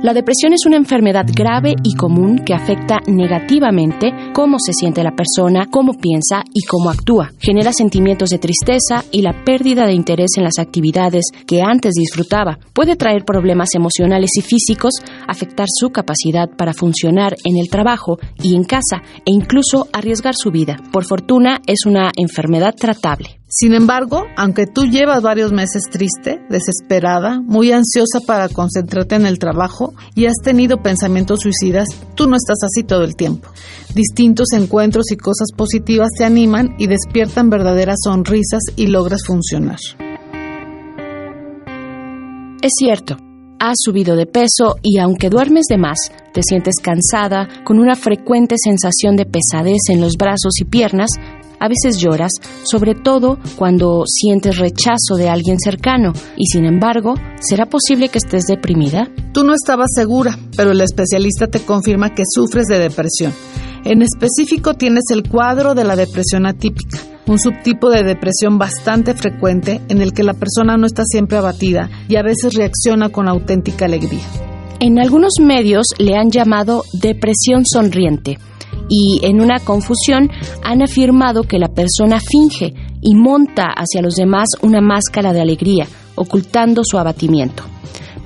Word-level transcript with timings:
La 0.02 0.14
depresión 0.14 0.54
es 0.54 0.64
una 0.64 0.78
enfermedad 0.78 1.26
grave 1.30 1.74
y 1.82 1.94
común 1.94 2.38
que 2.38 2.54
afecta 2.54 3.00
negativamente 3.06 4.14
cómo 4.32 4.58
se 4.58 4.72
siente 4.72 5.04
la 5.04 5.14
persona, 5.14 5.66
cómo 5.70 5.92
piensa 5.92 6.42
y 6.54 6.62
cómo 6.62 6.88
actúa. 6.88 7.32
Genera 7.38 7.70
sentimientos 7.74 8.30
de 8.30 8.38
tristeza 8.38 9.04
y 9.12 9.20
la 9.20 9.44
pérdida 9.44 9.84
de 9.84 9.92
interés 9.92 10.30
en 10.38 10.44
las 10.44 10.58
actividades 10.58 11.26
que 11.46 11.60
antes 11.60 11.92
disfrutaba. 11.92 12.58
Puede 12.72 12.96
traer 12.96 13.26
problemas 13.26 13.74
emocionales 13.74 14.30
y 14.38 14.40
físicos, 14.40 14.94
afectar 15.28 15.66
su 15.68 15.90
capacidad 15.90 16.48
para 16.48 16.72
funcionar 16.72 17.36
en 17.44 17.58
el 17.58 17.68
trabajo 17.68 18.18
y 18.42 18.54
en 18.54 18.64
casa 18.64 19.02
e 19.26 19.30
incluso 19.30 19.86
arriesgar 19.92 20.32
su 20.34 20.50
vida. 20.50 20.78
Por 20.92 21.04
fortuna, 21.04 21.60
es 21.66 21.84
una 21.84 22.10
enfermedad 22.16 22.74
tratable. 22.74 23.40
Sin 23.52 23.74
embargo, 23.74 24.26
aunque 24.36 24.68
tú 24.68 24.84
llevas 24.86 25.22
varios 25.22 25.50
meses 25.50 25.82
triste, 25.90 26.40
desesperada, 26.48 27.40
muy 27.40 27.72
ansiosa 27.72 28.20
para 28.24 28.48
concentrarte 28.48 29.16
en 29.16 29.26
el 29.26 29.40
trabajo 29.40 29.89
y 30.14 30.26
has 30.26 30.36
tenido 30.42 30.82
pensamientos 30.82 31.40
suicidas, 31.40 31.88
tú 32.14 32.26
no 32.26 32.36
estás 32.36 32.58
así 32.64 32.82
todo 32.82 33.04
el 33.04 33.16
tiempo. 33.16 33.48
Distintos 33.94 34.52
encuentros 34.52 35.10
y 35.10 35.16
cosas 35.16 35.48
positivas 35.56 36.10
te 36.16 36.24
animan 36.24 36.74
y 36.78 36.86
despiertan 36.86 37.50
verdaderas 37.50 37.98
sonrisas 38.04 38.62
y 38.76 38.86
logras 38.86 39.22
funcionar. 39.26 39.78
Es 42.62 42.72
cierto, 42.78 43.16
has 43.58 43.76
subido 43.82 44.16
de 44.16 44.26
peso 44.26 44.76
y 44.82 44.98
aunque 44.98 45.28
duermes 45.28 45.66
de 45.68 45.78
más, 45.78 45.98
te 46.32 46.42
sientes 46.42 46.74
cansada, 46.82 47.48
con 47.64 47.78
una 47.78 47.94
frecuente 47.94 48.56
sensación 48.58 49.16
de 49.16 49.26
pesadez 49.26 49.80
en 49.88 50.00
los 50.00 50.16
brazos 50.16 50.60
y 50.60 50.64
piernas, 50.64 51.10
a 51.60 51.68
veces 51.68 51.98
lloras, 51.98 52.32
sobre 52.64 52.94
todo 52.94 53.38
cuando 53.56 54.02
sientes 54.06 54.58
rechazo 54.58 55.14
de 55.16 55.28
alguien 55.28 55.58
cercano, 55.60 56.12
y 56.36 56.46
sin 56.46 56.64
embargo, 56.64 57.14
¿será 57.38 57.66
posible 57.66 58.08
que 58.08 58.18
estés 58.18 58.46
deprimida? 58.46 59.08
Tú 59.32 59.44
no 59.44 59.52
estabas 59.54 59.90
segura, 59.94 60.36
pero 60.56 60.72
el 60.72 60.80
especialista 60.80 61.46
te 61.46 61.60
confirma 61.60 62.14
que 62.14 62.24
sufres 62.26 62.66
de 62.66 62.78
depresión. 62.78 63.32
En 63.84 64.02
específico 64.02 64.74
tienes 64.74 65.04
el 65.10 65.28
cuadro 65.28 65.74
de 65.74 65.84
la 65.84 65.96
depresión 65.96 66.46
atípica, 66.46 66.98
un 67.26 67.38
subtipo 67.38 67.90
de 67.90 68.02
depresión 68.02 68.58
bastante 68.58 69.14
frecuente 69.14 69.80
en 69.88 70.00
el 70.00 70.12
que 70.12 70.24
la 70.24 70.34
persona 70.34 70.76
no 70.76 70.86
está 70.86 71.04
siempre 71.04 71.38
abatida 71.38 71.88
y 72.08 72.16
a 72.16 72.22
veces 72.22 72.54
reacciona 72.54 73.10
con 73.10 73.28
auténtica 73.28 73.84
alegría. 73.84 74.24
En 74.80 74.98
algunos 74.98 75.34
medios 75.40 75.88
le 75.98 76.16
han 76.16 76.30
llamado 76.30 76.84
depresión 76.94 77.64
sonriente 77.66 78.38
y 78.90 79.20
en 79.22 79.40
una 79.40 79.60
confusión 79.60 80.28
han 80.62 80.82
afirmado 80.82 81.44
que 81.44 81.58
la 81.58 81.68
persona 81.68 82.20
finge 82.20 82.74
y 83.00 83.14
monta 83.14 83.68
hacia 83.74 84.02
los 84.02 84.16
demás 84.16 84.48
una 84.60 84.82
máscara 84.82 85.32
de 85.32 85.40
alegría, 85.40 85.86
ocultando 86.16 86.82
su 86.84 86.98
abatimiento. 86.98 87.62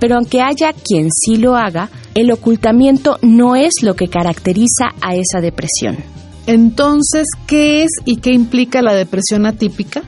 Pero 0.01 0.17
aunque 0.17 0.41
haya 0.41 0.73
quien 0.73 1.11
sí 1.13 1.37
lo 1.37 1.55
haga, 1.55 1.91
el 2.15 2.33
ocultamiento 2.33 3.19
no 3.23 3.55
es 3.55 3.75
lo 3.83 3.95
que 3.95 4.09
caracteriza 4.09 4.95
a 5.01 5.15
esa 5.15 5.41
depresión. 5.41 5.99
Entonces, 6.47 7.27
¿qué 7.47 7.85
es 7.85 7.91
y 8.05 8.17
qué 8.17 8.33
implica 8.33 8.83
la 8.83 8.95
depresión 8.95 9.47
atípica? 9.47 10.03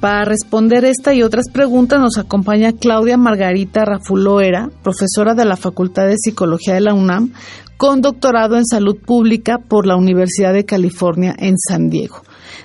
Para 0.00 0.26
responder 0.26 0.84
esta 0.84 1.14
y 1.14 1.22
otras 1.22 1.46
preguntas 1.50 1.98
nos 1.98 2.18
acompaña 2.18 2.72
Claudia 2.72 3.16
Margarita 3.16 3.86
Rafuloera, 3.86 4.68
profesora 4.82 5.34
de 5.34 5.46
la 5.46 5.56
Facultad 5.56 6.06
de 6.06 6.18
Psicología 6.18 6.74
de 6.74 6.82
la 6.82 6.92
UNAM, 6.92 7.32
con 7.76 8.00
doctorado 8.00 8.56
en 8.56 8.64
salud 8.64 8.96
pública 8.96 9.58
por 9.58 9.86
la 9.86 9.96
Universidad 9.96 10.52
de 10.52 10.64
California 10.64 11.34
en 11.38 11.56
San 11.58 11.90
Diego. 11.90 12.22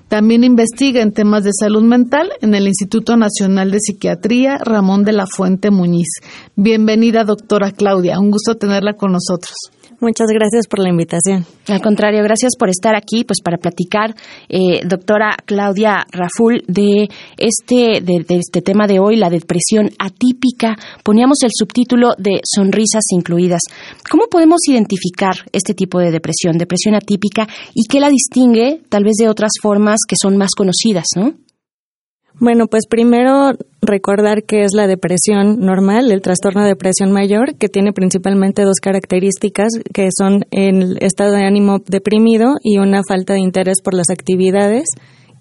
También 0.07 0.43
investiga 0.43 1.01
en 1.01 1.13
temas 1.13 1.43
de 1.43 1.51
salud 1.53 1.83
mental 1.83 2.31
en 2.41 2.55
el 2.55 2.67
Instituto 2.67 3.15
Nacional 3.15 3.71
de 3.71 3.79
Psiquiatría 3.79 4.57
Ramón 4.57 5.03
de 5.03 5.13
la 5.13 5.27
Fuente 5.27 5.69
Muñiz. 5.69 6.07
Bienvenida, 6.55 7.23
doctora 7.23 7.71
Claudia. 7.71 8.19
Un 8.19 8.31
gusto 8.31 8.55
tenerla 8.55 8.93
con 8.93 9.11
nosotros. 9.11 9.55
Muchas 10.01 10.27
gracias 10.29 10.65
por 10.67 10.79
la 10.79 10.89
invitación. 10.89 11.45
Al 11.67 11.81
contrario, 11.81 12.23
gracias 12.23 12.53
por 12.57 12.69
estar 12.69 12.95
aquí, 12.95 13.25
pues 13.25 13.41
para 13.43 13.57
platicar, 13.57 14.15
eh, 14.47 14.79
doctora 14.85 15.35
Claudia 15.45 16.05
Raful, 16.09 16.63
de 16.67 17.09
este, 17.37 17.99
de, 17.99 18.25
este 18.29 18.61
tema 18.61 18.87
de 18.87 18.99
hoy, 18.99 19.17
la 19.17 19.29
depresión 19.29 19.89
atípica. 19.99 20.77
Poníamos 21.03 21.39
el 21.43 21.49
subtítulo 21.53 22.13
de 22.17 22.39
sonrisas 22.45 23.03
incluidas. 23.11 23.61
¿Cómo 24.09 24.27
podemos 24.31 24.61
identificar 24.69 25.35
este 25.51 25.73
tipo 25.73 25.99
de 25.99 26.11
depresión, 26.11 26.57
depresión 26.57 26.95
atípica, 26.95 27.47
y 27.73 27.85
qué 27.89 27.99
la 27.99 28.09
distingue 28.09 28.81
tal 28.87 29.03
vez 29.03 29.15
de 29.19 29.27
otras 29.27 29.51
formas 29.61 29.99
que 30.07 30.15
son 30.19 30.37
más 30.37 30.51
conocidas, 30.55 31.07
no? 31.17 31.33
Bueno, 32.39 32.67
pues 32.67 32.87
primero 32.87 33.51
recordar 33.89 34.43
que 34.43 34.63
es 34.63 34.73
la 34.73 34.87
depresión 34.87 35.59
normal, 35.59 36.11
el 36.11 36.21
trastorno 36.21 36.61
de 36.61 36.69
depresión 36.69 37.11
mayor, 37.11 37.55
que 37.55 37.67
tiene 37.67 37.91
principalmente 37.91 38.63
dos 38.63 38.77
características, 38.81 39.69
que 39.93 40.09
son 40.17 40.45
el 40.51 40.97
estado 41.01 41.33
de 41.33 41.45
ánimo 41.45 41.79
deprimido 41.85 42.55
y 42.63 42.77
una 42.77 43.01
falta 43.07 43.33
de 43.33 43.41
interés 43.41 43.81
por 43.83 43.93
las 43.93 44.09
actividades 44.09 44.85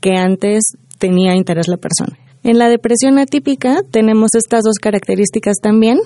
que 0.01 0.17
antes 0.17 0.77
tenía 0.99 1.37
interés 1.37 1.69
la 1.69 1.77
persona. 1.77 2.19
En 2.43 2.59
la 2.59 2.69
depresión 2.69 3.19
atípica 3.19 3.83
tenemos 3.91 4.31
estas 4.35 4.63
dos 4.63 4.77
características 4.81 5.57
también, 5.61 5.99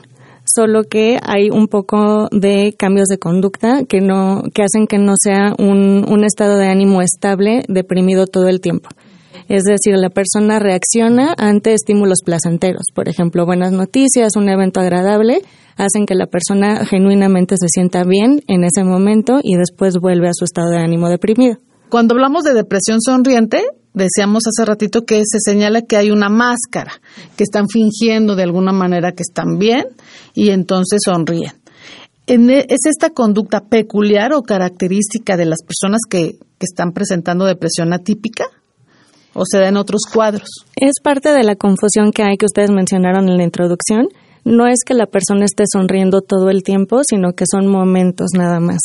solo 0.45 0.83
que 0.85 1.19
hay 1.23 1.51
un 1.51 1.69
poco 1.69 2.29
de 2.33 2.75
cambios 2.79 3.09
de 3.09 3.19
conducta 3.19 3.85
que 3.89 4.01
no 4.01 4.43
que 4.55 4.63
hacen 4.63 4.87
que 4.87 4.99
no 4.99 5.15
sea 5.17 5.55
un, 5.59 6.05
un 6.09 6.25
estado 6.25 6.57
de 6.57 6.67
ánimo 6.67 7.01
estable, 7.01 7.63
deprimido 7.69 8.27
todo 8.27 8.49
el 8.49 8.61
tiempo. 8.61 8.89
Es 9.49 9.65
decir, 9.65 9.97
la 9.97 10.11
persona 10.11 10.59
reacciona 10.59 11.35
ante 11.37 11.75
estímulos 11.75 12.19
placenteros, 12.25 12.85
por 12.95 13.09
ejemplo, 13.09 13.47
buenas 13.47 13.73
noticias, 13.73 14.37
un 14.37 14.49
evento 14.49 14.81
agradable, 14.81 15.43
hacen 15.77 16.07
que 16.07 16.15
la 16.15 16.27
persona 16.27 16.85
genuinamente 16.85 17.57
se 17.59 17.69
sienta 17.69 18.05
bien 18.05 18.43
en 18.47 18.65
ese 18.65 18.85
momento 18.85 19.41
y 19.43 19.57
después 19.57 19.95
vuelve 20.01 20.29
a 20.29 20.35
su 20.35 20.45
estado 20.45 20.71
de 20.71 20.79
ánimo 20.79 21.09
deprimido. 21.09 21.57
Cuando 21.89 22.15
hablamos 22.15 22.45
de 22.45 22.55
depresión 22.55 23.01
sonriente, 23.01 23.63
decíamos 23.95 24.45
hace 24.47 24.65
ratito 24.65 25.05
que 25.05 25.23
se 25.27 25.39
señala 25.45 25.83
que 25.83 25.97
hay 25.97 26.11
una 26.11 26.29
máscara, 26.29 26.93
que 27.37 27.45
están 27.45 27.69
fingiendo 27.69 28.35
de 28.37 28.45
alguna 28.45 28.73
manera 28.73 29.13
que 29.13 29.23
están 29.23 29.59
bien 29.59 29.85
y 30.35 30.51
entonces 30.51 31.01
sonríen. 31.05 31.53
E, 32.27 32.67
¿Es 32.69 32.87
esta 32.87 33.11
conducta 33.11 33.61
peculiar 33.69 34.33
o 34.33 34.43
característica 34.43 35.37
de 35.37 35.45
las 35.45 35.59
personas 35.63 36.01
que, 36.09 36.39
que 36.59 36.67
están 36.67 36.93
presentando 36.93 37.45
depresión 37.45 37.93
atípica? 37.93 38.45
O 39.35 39.43
se 39.45 39.59
da 39.59 39.69
en 39.69 39.77
otros 39.77 40.03
cuadros. 40.13 40.49
Es 40.77 40.95
parte 41.03 41.31
de 41.31 41.45
la 41.45 41.57
confusión 41.57 42.13
que 42.13 42.23
hay 42.23 42.37
que 42.37 42.47
ustedes 42.47 42.71
mencionaron 42.71 43.29
en 43.29 43.37
la 43.37 43.45
introducción. 43.45 44.09
no 44.45 44.67
es 44.67 44.81
que 44.85 44.95
la 44.95 45.07
persona 45.07 45.45
esté 45.45 45.65
sonriendo 45.73 46.21
todo 46.21 46.51
el 46.51 46.65
tiempo, 46.65 47.03
sino 47.09 47.33
que 47.33 47.45
son 47.49 47.69
momentos 47.69 48.31
nada 48.37 48.59
más. 48.59 48.81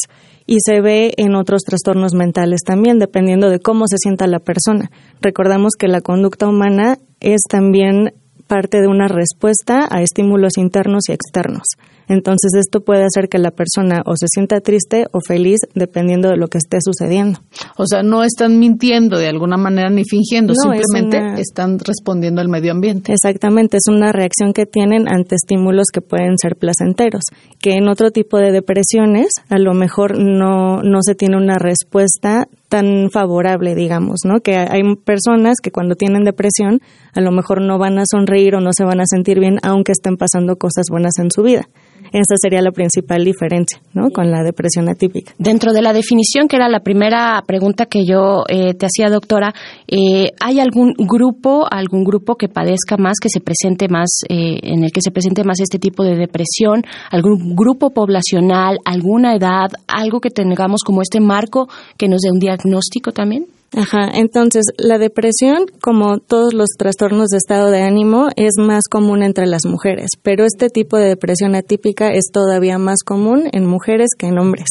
Y 0.46 0.58
se 0.64 0.82
ve 0.82 1.14
en 1.18 1.36
otros 1.36 1.64
trastornos 1.64 2.14
mentales 2.14 2.62
también, 2.64 3.00
dependiendo 3.00 3.50
de 3.50 3.60
cómo 3.60 3.86
se 3.88 3.98
sienta 3.98 4.28
la 4.28 4.40
persona. 4.40 4.92
Recordamos 5.20 5.74
que 5.78 5.88
la 5.88 6.02
conducta 6.02 6.48
humana 6.48 7.00
es 7.20 7.42
también 7.50 8.14
parte 8.48 8.82
de 8.82 8.88
una 8.88 9.08
respuesta 9.08 9.88
a 9.90 10.02
estímulos 10.02 10.58
internos 10.58 11.10
y 11.10 11.14
externos. 11.14 11.64
Entonces 12.08 12.52
esto 12.58 12.82
puede 12.82 13.04
hacer 13.04 13.30
que 13.30 13.38
la 13.38 13.52
persona 13.52 14.02
o 14.06 14.16
se 14.16 14.28
sienta 14.30 14.62
triste 14.62 15.06
o 15.12 15.20
feliz 15.26 15.60
dependiendo 15.76 16.30
de 16.30 16.38
lo 16.38 16.48
que 16.48 16.58
esté 16.58 16.78
sucediendo. 16.82 17.40
O 17.78 17.86
sea, 17.86 18.04
no 18.04 18.24
están 18.24 18.60
mintiendo 18.60 19.18
de 19.18 19.28
alguna 19.28 19.58
manera 19.58 19.90
ni 19.90 20.04
fingiendo, 20.04 20.54
simplemente 20.56 21.42
están 21.42 21.80
respondiendo 21.80 22.42
al 22.42 22.50
medio 22.50 22.72
ambiente. 22.72 23.14
Exactamente, 23.14 23.78
es 23.78 23.88
una 23.90 24.12
reacción 24.12 24.54
que 24.54 24.66
tienen 24.66 25.08
ante 25.08 25.36
estímulos 25.36 25.88
que 25.92 26.02
pueden 26.02 26.38
ser 26.38 26.56
placenteros, 26.56 27.24
que 27.60 27.74
en 27.74 27.88
otro 27.88 28.12
tipo 28.12 28.38
de 28.38 28.52
depresiones 28.52 29.28
a 29.50 29.58
lo 29.60 29.74
mejor 29.74 30.18
no, 30.18 30.82
no 30.82 31.00
se 31.02 31.16
tiene 31.16 31.38
una 31.38 31.58
respuesta 31.58 32.48
tan 32.70 33.10
favorable, 33.12 33.76
digamos, 33.76 34.20
¿no? 34.26 34.40
Que 34.42 34.58
hay 34.58 34.82
personas 35.04 35.58
que 35.62 35.72
cuando 35.72 35.96
tienen 35.96 36.24
depresión 36.24 36.82
a 37.14 37.22
lo 37.22 37.32
mejor 37.32 37.62
no 37.62 37.78
van 37.78 37.98
a 37.98 38.04
sonreír 38.10 38.56
o 38.56 38.62
no 38.62 38.72
se 38.76 38.84
van 38.84 39.00
a 39.00 39.06
sentir 39.06 39.40
bien 39.40 39.60
aunque 39.64 39.94
estén 39.94 40.18
pasando 40.18 40.58
cosas 40.58 40.86
buenas 40.90 41.14
en 41.20 41.32
su 41.32 41.44
vida. 41.44 41.68
Esa 42.12 42.36
sería 42.42 42.62
la 42.62 42.72
principal 42.72 43.24
diferencia, 43.24 43.80
¿no? 43.94 44.10
Con 44.10 44.32
la 44.32 44.44
depresión 44.44 44.90
atípica. 44.90 45.34
Dentro 45.38 45.74
de 45.74 45.82
la 45.82 45.94
definición, 45.94 46.48
que 46.48 46.56
era 46.56 46.70
la 46.70 46.80
primera 46.80 47.42
pregunta 47.46 47.86
que 47.86 48.06
yo 48.06 48.44
eh, 48.48 48.74
te 48.74 48.86
hacía, 48.86 49.10
doctora, 49.10 49.54
eh, 49.88 50.32
¿hay 50.40 50.60
algún 50.60 50.94
grupo, 50.98 51.66
algún 51.70 52.04
grupo 52.04 52.36
que 52.36 52.48
padezca 52.48 52.98
más, 52.98 53.18
que 53.22 53.30
se 53.30 53.42
presente 53.42 53.88
más, 53.90 54.10
eh, 54.30 54.60
en 54.64 54.84
el 54.84 54.92
que 54.92 55.02
se 55.02 55.12
presente 55.12 55.44
más 55.44 55.60
este 55.60 55.80
tipo 55.80 56.04
de 56.04 56.16
depresión? 56.16 56.84
¿Algún 57.12 57.56
grupo 57.56 57.92
poblacional, 57.92 58.78
alguna 58.86 59.36
edad, 59.36 59.70
algo 59.88 60.20
que 60.20 60.30
tengamos 60.30 60.82
como 60.86 61.02
este 61.02 61.20
marco 61.20 61.68
que 61.98 62.08
nos 62.08 62.22
dé 62.22 62.32
un 62.32 62.40
diagnóstico 62.40 63.12
también? 63.12 63.46
Ajá, 63.76 64.10
entonces 64.14 64.64
la 64.78 64.98
depresión, 64.98 65.66
como 65.82 66.20
todos 66.20 66.54
los 66.54 66.70
trastornos 66.78 67.28
de 67.28 67.38
estado 67.38 67.70
de 67.70 67.82
ánimo, 67.82 68.30
es 68.38 68.54
más 68.58 68.84
común 68.90 69.24
entre 69.24 69.46
las 69.46 69.66
mujeres, 69.66 70.12
pero 70.22 70.46
este 70.46 70.70
tipo 70.70 70.98
de 70.98 71.10
depresión 71.10 71.54
atípica 71.54 72.14
es 72.14 72.32
todavía 72.32 72.78
más 72.78 73.00
común 73.06 73.50
en 73.52 73.66
mujeres 73.66 74.10
que 74.18 74.28
en 74.28 74.40
hombres. 74.40 74.70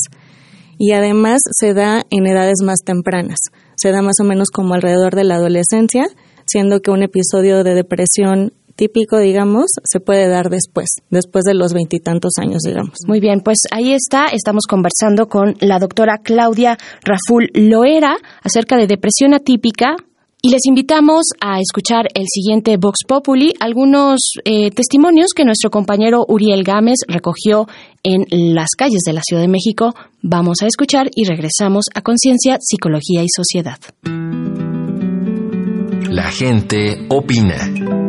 Y 0.78 0.92
además 0.92 1.40
se 1.50 1.74
da 1.74 2.04
en 2.10 2.26
edades 2.26 2.62
más 2.64 2.78
tempranas, 2.84 3.38
se 3.76 3.92
da 3.92 4.00
más 4.00 4.16
o 4.20 4.24
menos 4.24 4.48
como 4.50 4.74
alrededor 4.74 5.14
de 5.14 5.24
la 5.24 5.36
adolescencia, 5.36 6.06
siendo 6.46 6.80
que 6.80 6.90
un 6.90 7.02
episodio 7.02 7.64
de 7.64 7.74
depresión 7.74 8.52
típico, 8.76 9.18
digamos, 9.18 9.66
se 9.84 10.00
puede 10.00 10.28
dar 10.28 10.50
después, 10.50 10.86
después 11.10 11.44
de 11.44 11.54
los 11.54 11.72
veintitantos 11.72 12.32
años, 12.40 12.62
digamos. 12.62 12.98
Muy 13.06 13.20
bien, 13.20 13.40
pues 13.40 13.58
ahí 13.72 13.92
está, 13.92 14.26
estamos 14.26 14.66
conversando 14.66 15.28
con 15.28 15.56
la 15.60 15.78
doctora 15.78 16.18
Claudia 16.22 16.76
Raful 17.02 17.50
Loera 17.54 18.16
acerca 18.42 18.76
de 18.76 18.86
depresión 18.86 19.34
atípica, 19.34 19.96
y 20.42 20.50
les 20.50 20.66
invitamos 20.66 21.24
a 21.40 21.58
escuchar 21.60 22.06
el 22.14 22.26
siguiente 22.32 22.76
Vox 22.76 23.00
Populi, 23.08 23.54
algunos 23.58 24.20
eh, 24.44 24.70
testimonios 24.70 25.30
que 25.34 25.44
nuestro 25.44 25.70
compañero 25.70 26.24
Uriel 26.28 26.62
Gámez 26.62 26.98
recogió 27.08 27.66
en 28.04 28.26
las 28.54 28.68
calles 28.78 29.00
de 29.04 29.12
la 29.12 29.22
Ciudad 29.22 29.42
de 29.42 29.48
México. 29.48 29.94
Vamos 30.22 30.58
a 30.62 30.66
escuchar 30.66 31.08
y 31.16 31.24
regresamos 31.24 31.86
a 31.94 32.02
Conciencia, 32.02 32.58
Psicología 32.60 33.24
y 33.24 33.28
Sociedad. 33.34 33.78
La 36.10 36.30
gente 36.30 37.06
opina. 37.08 38.05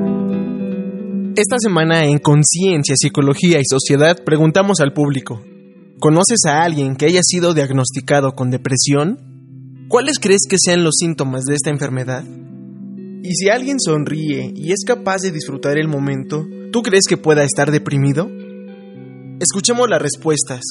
Esta 1.37 1.57
semana 1.59 2.03
en 2.05 2.17
Conciencia, 2.17 2.95
Psicología 2.97 3.59
y 3.59 3.63
Sociedad 3.69 4.23
preguntamos 4.25 4.79
al 4.79 4.91
público, 4.91 5.39
¿conoces 5.99 6.39
a 6.47 6.63
alguien 6.63 6.95
que 6.95 7.05
haya 7.05 7.21
sido 7.21 7.53
diagnosticado 7.53 8.31
con 8.31 8.49
depresión? 8.49 9.85
¿Cuáles 9.87 10.17
crees 10.17 10.47
que 10.49 10.57
sean 10.59 10.83
los 10.83 10.95
síntomas 10.97 11.43
de 11.43 11.53
esta 11.53 11.69
enfermedad? 11.69 12.23
Y 13.21 13.35
si 13.35 13.49
alguien 13.49 13.79
sonríe 13.79 14.51
y 14.55 14.71
es 14.71 14.83
capaz 14.83 15.21
de 15.21 15.31
disfrutar 15.31 15.77
el 15.77 15.87
momento, 15.87 16.43
¿tú 16.71 16.81
crees 16.81 17.03
que 17.07 17.17
pueda 17.17 17.43
estar 17.43 17.69
deprimido? 17.69 18.27
Escuchemos 19.39 19.87
las 19.87 20.01
respuestas. 20.01 20.61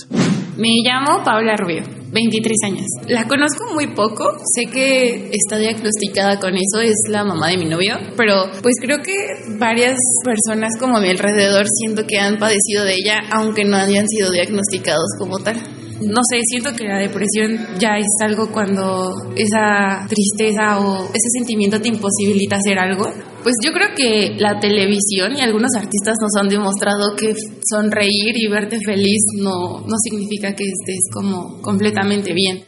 Me 0.57 0.69
llamo 0.83 1.23
Paula 1.23 1.55
Rubio, 1.55 1.83
23 2.13 2.57
años. 2.65 2.87
La 3.09 3.29
conozco 3.29 3.75
muy 3.75 3.89
poco, 3.89 4.25
sé 4.55 4.71
que 4.71 5.31
está 5.31 5.59
diagnosticada 5.59 6.41
con 6.41 6.55
eso, 6.55 6.81
es 6.81 6.97
la 7.11 7.25
mamá 7.25 7.49
de 7.49 7.59
mi 7.59 7.67
novio, 7.67 7.97
pero 8.17 8.51
pues 8.63 8.77
creo 8.81 9.03
que 9.03 9.13
varias 9.59 9.99
personas 10.25 10.73
como 10.81 10.97
a 10.97 11.01
mi 11.01 11.11
alrededor 11.11 11.67
siento 11.69 12.05
que 12.07 12.19
han 12.19 12.39
padecido 12.39 12.85
de 12.85 12.95
ella, 12.95 13.21
aunque 13.33 13.65
no 13.65 13.77
hayan 13.77 14.09
sido 14.09 14.31
diagnosticados 14.31 15.11
como 15.19 15.39
tal 15.41 15.76
no 16.01 16.21
sé, 16.31 16.41
siento 16.49 16.73
que 16.77 16.85
la 16.85 16.99
depresión 16.99 17.59
ya 17.79 17.99
es 17.99 18.07
algo 18.23 18.51
cuando 18.53 19.13
esa 19.35 20.07
tristeza 20.09 20.81
o 20.81 21.05
ese 21.05 21.29
sentimiento 21.39 21.81
te 21.81 21.89
imposibilita 21.89 22.57
hacer 22.57 22.79
algo. 22.79 23.05
Pues 23.43 23.55
yo 23.65 23.73
creo 23.73 23.89
que 23.97 24.35
la 24.39 24.59
televisión 24.59 25.37
y 25.37 25.41
algunos 25.41 25.71
artistas 25.77 26.17
nos 26.21 26.33
han 26.41 26.49
demostrado 26.49 27.15
que 27.17 27.35
sonreír 27.65 28.37
y 28.37 28.49
verte 28.49 28.79
feliz 28.85 29.21
no, 29.39 29.81
no 29.81 29.95
significa 30.03 30.53
que 30.55 30.65
estés 30.65 31.09
como 31.13 31.61
completamente 31.63 32.33
bien. 32.35 32.65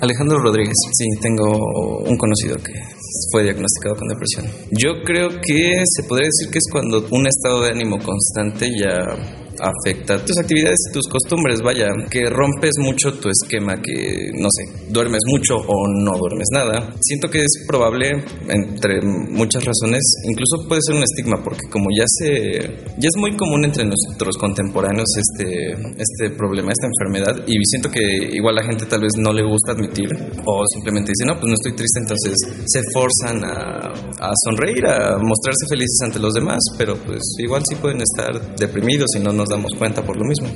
Alejandro 0.00 0.38
Rodríguez, 0.38 0.74
sí, 0.92 1.06
tengo 1.22 2.02
un 2.04 2.18
conocido 2.18 2.56
que 2.56 2.72
fue 3.32 3.44
diagnosticado 3.44 3.96
con 3.96 4.08
depresión. 4.08 4.46
Yo 4.72 5.02
creo 5.04 5.28
que 5.40 5.82
se 5.86 6.02
podría 6.06 6.28
decir 6.28 6.52
que 6.52 6.58
es 6.58 6.68
cuando 6.70 7.06
un 7.10 7.26
estado 7.26 7.62
de 7.62 7.70
ánimo 7.70 7.96
constante 7.98 8.68
ya 8.78 9.45
afecta 9.60 10.24
tus 10.24 10.36
actividades 10.38 10.78
y 10.90 10.92
tus 10.92 11.08
costumbres, 11.08 11.60
vaya, 11.62 11.88
que 12.10 12.28
rompes 12.28 12.72
mucho 12.78 13.12
tu 13.14 13.28
esquema, 13.28 13.80
que 13.80 14.30
no 14.34 14.48
sé, 14.50 14.90
duermes 14.90 15.22
mucho 15.26 15.56
o 15.56 15.88
no 15.88 16.16
duermes 16.18 16.48
nada. 16.52 16.94
Siento 17.00 17.28
que 17.28 17.40
es 17.40 17.64
probable, 17.66 18.24
entre 18.48 19.00
muchas 19.02 19.64
razones, 19.64 20.02
incluso 20.24 20.68
puede 20.68 20.80
ser 20.82 20.96
un 20.96 21.02
estigma, 21.02 21.42
porque 21.42 21.68
como 21.70 21.86
ya 21.96 22.04
se, 22.06 22.60
ya 22.98 23.08
es 23.08 23.16
muy 23.18 23.36
común 23.36 23.64
entre 23.64 23.84
nuestros 23.84 24.36
contemporáneos 24.38 25.08
este, 25.16 25.72
este 25.72 26.30
problema, 26.36 26.72
esta 26.72 26.86
enfermedad, 26.86 27.44
y 27.46 27.54
siento 27.64 27.90
que 27.90 28.00
igual 28.32 28.56
la 28.56 28.64
gente 28.64 28.86
tal 28.86 29.00
vez 29.00 29.12
no 29.18 29.32
le 29.32 29.42
gusta 29.42 29.72
admitir, 29.72 30.08
o 30.44 30.64
simplemente 30.72 31.12
dice, 31.12 31.26
no, 31.26 31.38
pues 31.38 31.48
no 31.48 31.54
estoy 31.54 31.72
triste, 31.72 32.00
entonces 32.00 32.34
se 32.66 32.82
forzan 32.92 33.44
a, 33.44 33.92
a 34.20 34.32
sonreír, 34.44 34.86
a 34.86 35.18
mostrarse 35.18 35.66
felices 35.68 35.98
ante 36.04 36.18
los 36.18 36.34
demás, 36.34 36.60
pero 36.78 36.96
pues 36.96 37.22
igual 37.38 37.62
sí 37.68 37.76
pueden 37.76 38.00
estar 38.02 38.56
deprimidos 38.56 39.08
y 39.16 39.20
no 39.20 39.32
nos 39.46 39.56
damos 39.56 39.72
cuenta 39.78 40.02
por 40.02 40.16
lo 40.16 40.24
mismo. 40.24 40.48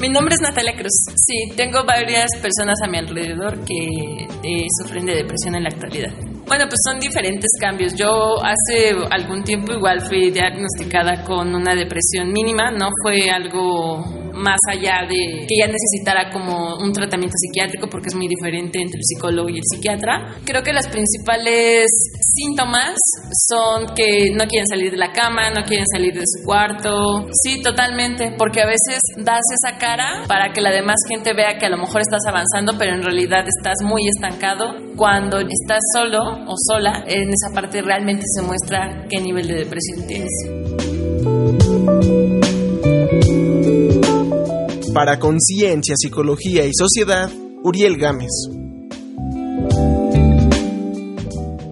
Mi 0.00 0.08
nombre 0.08 0.34
es 0.34 0.40
Natalia 0.40 0.74
Cruz. 0.74 0.92
Sí, 1.16 1.56
tengo 1.56 1.84
varias 1.84 2.28
personas 2.40 2.76
a 2.84 2.88
mi 2.88 2.98
alrededor 2.98 3.64
que 3.64 4.26
eh, 4.42 4.66
sufren 4.80 5.06
de 5.06 5.16
depresión 5.16 5.54
en 5.56 5.64
la 5.64 5.68
actualidad. 5.70 6.12
Bueno, 6.46 6.66
pues 6.68 6.78
son 6.88 7.00
diferentes 7.00 7.50
cambios. 7.60 7.94
Yo 7.96 8.36
hace 8.42 8.94
algún 9.10 9.42
tiempo 9.42 9.72
igual 9.72 10.00
fui 10.00 10.30
diagnosticada 10.30 11.24
con 11.24 11.54
una 11.54 11.74
depresión 11.74 12.32
mínima, 12.32 12.70
no 12.70 12.88
fue 13.02 13.30
algo 13.30 14.25
más 14.36 14.58
allá 14.70 15.00
de 15.08 15.46
que 15.46 15.56
ya 15.58 15.66
necesitara 15.66 16.30
como 16.30 16.76
un 16.76 16.92
tratamiento 16.92 17.34
psiquiátrico 17.36 17.88
porque 17.88 18.08
es 18.08 18.14
muy 18.14 18.28
diferente 18.28 18.80
entre 18.80 18.98
el 18.98 19.04
psicólogo 19.04 19.48
y 19.48 19.56
el 19.56 19.64
psiquiatra. 19.64 20.36
Creo 20.44 20.62
que 20.62 20.72
los 20.72 20.86
principales 20.86 21.86
síntomas 22.34 22.96
son 23.48 23.94
que 23.94 24.30
no 24.32 24.46
quieren 24.46 24.66
salir 24.66 24.90
de 24.90 24.98
la 24.98 25.12
cama, 25.12 25.50
no 25.50 25.64
quieren 25.64 25.86
salir 25.92 26.14
de 26.14 26.24
su 26.24 26.44
cuarto. 26.44 27.26
Sí, 27.42 27.62
totalmente, 27.62 28.34
porque 28.36 28.60
a 28.60 28.66
veces 28.66 29.00
das 29.18 29.40
esa 29.62 29.78
cara 29.78 30.24
para 30.28 30.52
que 30.52 30.60
la 30.60 30.70
demás 30.70 30.96
gente 31.08 31.32
vea 31.32 31.58
que 31.58 31.66
a 31.66 31.70
lo 31.70 31.78
mejor 31.78 32.02
estás 32.02 32.22
avanzando, 32.28 32.74
pero 32.78 32.94
en 32.94 33.02
realidad 33.02 33.46
estás 33.46 33.82
muy 33.82 34.02
estancado. 34.08 34.74
Cuando 34.96 35.40
estás 35.40 35.80
solo 35.94 36.18
o 36.46 36.54
sola, 36.70 37.04
en 37.06 37.30
esa 37.30 37.54
parte 37.54 37.82
realmente 37.82 38.24
se 38.26 38.42
muestra 38.42 39.06
qué 39.08 39.20
nivel 39.20 39.48
de 39.48 39.54
depresión 39.54 40.06
tienes. 40.06 40.32
Para 44.96 45.18
Conciencia, 45.18 45.94
Psicología 45.94 46.64
y 46.64 46.70
Sociedad, 46.72 47.30
Uriel 47.62 47.98
Gámez. 47.98 48.30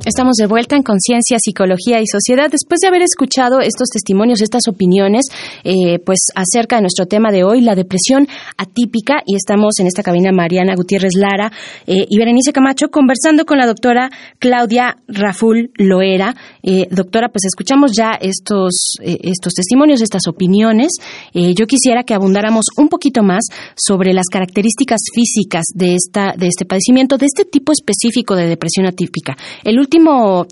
Estamos 0.05 0.37
de 0.37 0.47
vuelta 0.47 0.77
en 0.77 0.83
Conciencia, 0.83 1.39
Psicología 1.39 1.99
y 1.99 2.07
Sociedad 2.07 2.51
después 2.51 2.81
de 2.81 2.89
haber 2.89 3.01
escuchado 3.01 3.61
estos 3.61 3.89
testimonios, 3.89 4.43
estas 4.43 4.69
opiniones, 4.69 5.25
eh, 5.65 5.99
pues 6.05 6.27
acerca 6.35 6.77
de 6.77 6.83
nuestro 6.83 7.07
tema 7.07 7.33
de 7.33 7.43
hoy, 7.43 7.63
la 7.63 7.75
depresión 7.75 8.29
atípica. 8.59 9.23
Y 9.25 9.35
estamos 9.35 9.79
en 9.81 9.87
esta 9.87 10.03
cabina 10.03 10.31
Mariana 10.31 10.75
Gutiérrez 10.77 11.15
Lara 11.17 11.51
eh, 11.87 12.05
y 12.07 12.19
Berenice 12.19 12.53
Camacho 12.53 12.89
conversando 12.91 13.47
con 13.47 13.57
la 13.57 13.67
doctora 13.67 14.11
Claudia 14.39 14.99
Raful 15.09 15.71
Loera. 15.79 16.37
Eh, 16.63 16.87
doctora, 16.91 17.31
pues 17.31 17.47
escuchamos 17.47 17.93
ya 17.97 18.11
estos, 18.21 18.97
estos 19.01 19.55
testimonios, 19.55 20.03
estas 20.03 20.29
opiniones. 20.29 20.93
yo 21.33 21.67
quisiera 21.67 22.05
que 22.05 22.13
abundáramos 22.13 22.67
un 22.77 22.91
poquito 22.91 23.23
más 23.23 23.45
sobre 23.75 24.13
las 24.13 24.27
características 24.31 25.01
físicas 25.15 25.65
de, 25.75 25.95
esta, 25.95 26.35
de 26.37 26.49
este 26.49 26.67
padecimiento, 26.67 27.17
de 27.17 27.25
este 27.25 27.47
tipo 27.47 27.73
específico 27.73 28.37
de 28.37 28.49
depresión 28.49 28.85
atípica. 28.85 29.35
El 29.65 29.79
último 29.79 29.94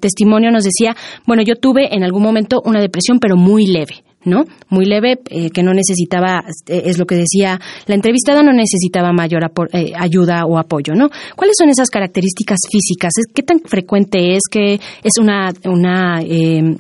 testimonio 0.01 0.51
nos 0.51 0.65
decía, 0.65 0.97
bueno, 1.27 1.43
yo 1.43 1.57
tuve 1.57 1.95
en 1.95 2.05
algún 2.05 2.23
momento 2.23 2.63
una 2.65 2.81
depresión, 2.81 3.19
pero 3.19 3.37
muy 3.37 3.67
leve 3.67 4.05
¿no? 4.25 4.45
Muy 4.69 4.85
leve, 4.85 5.21
eh, 5.31 5.51
que 5.51 5.63
no 5.63 5.73
necesitaba, 5.75 6.45
eh, 6.67 6.83
es 6.87 6.99
lo 6.99 7.07
que 7.07 7.17
decía 7.17 7.61
la 7.87 7.95
entrevistada, 7.95 8.43
no 8.43 8.53
necesitaba 8.53 9.13
mayor 9.13 9.51
eh, 9.73 9.93
ayuda 9.99 10.45
o 10.47 10.59
apoyo, 10.59 10.95
¿no? 10.95 11.09
¿Cuáles 11.37 11.57
son 11.59 11.69
esas 11.69 11.91
características 11.91 12.59
físicas? 12.71 13.13
¿Qué 13.35 13.43
tan 13.43 13.61
frecuente 13.61 14.37
es 14.37 14.43
que 14.51 14.75
es 14.75 15.19
una, 15.19 15.53
una 15.65 16.21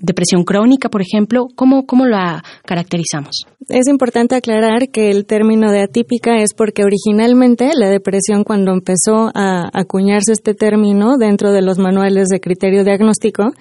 depresión 0.01 0.45
crónica, 0.45 0.89
por 0.89 1.03
ejemplo? 1.03 1.49
¿Cómo, 1.55 1.87
¿Cómo 1.87 2.07
la 2.07 2.43
caracterizamos? 2.65 3.47
Es 3.69 3.89
importante 3.89 4.35
aclarar 4.35 4.89
que 4.89 5.11
el 5.11 5.25
término 5.25 5.71
de 5.71 5.83
atípica 5.83 6.37
es 6.43 6.55
porque 6.55 6.85
originalmente 6.85 7.71
la 7.75 7.89
depresión, 7.89 8.45
cuando 8.45 8.73
empezó 8.73 9.31
a 9.35 9.69
acuñarse 9.73 10.33
este 10.33 10.55
término 10.55 11.17
dentro 11.17 11.53
de 11.53 11.63
los 11.63 11.79
manuales 11.79 12.29
de 12.29 12.41
criterio 12.41 12.85
diagnóstico, 12.85 13.53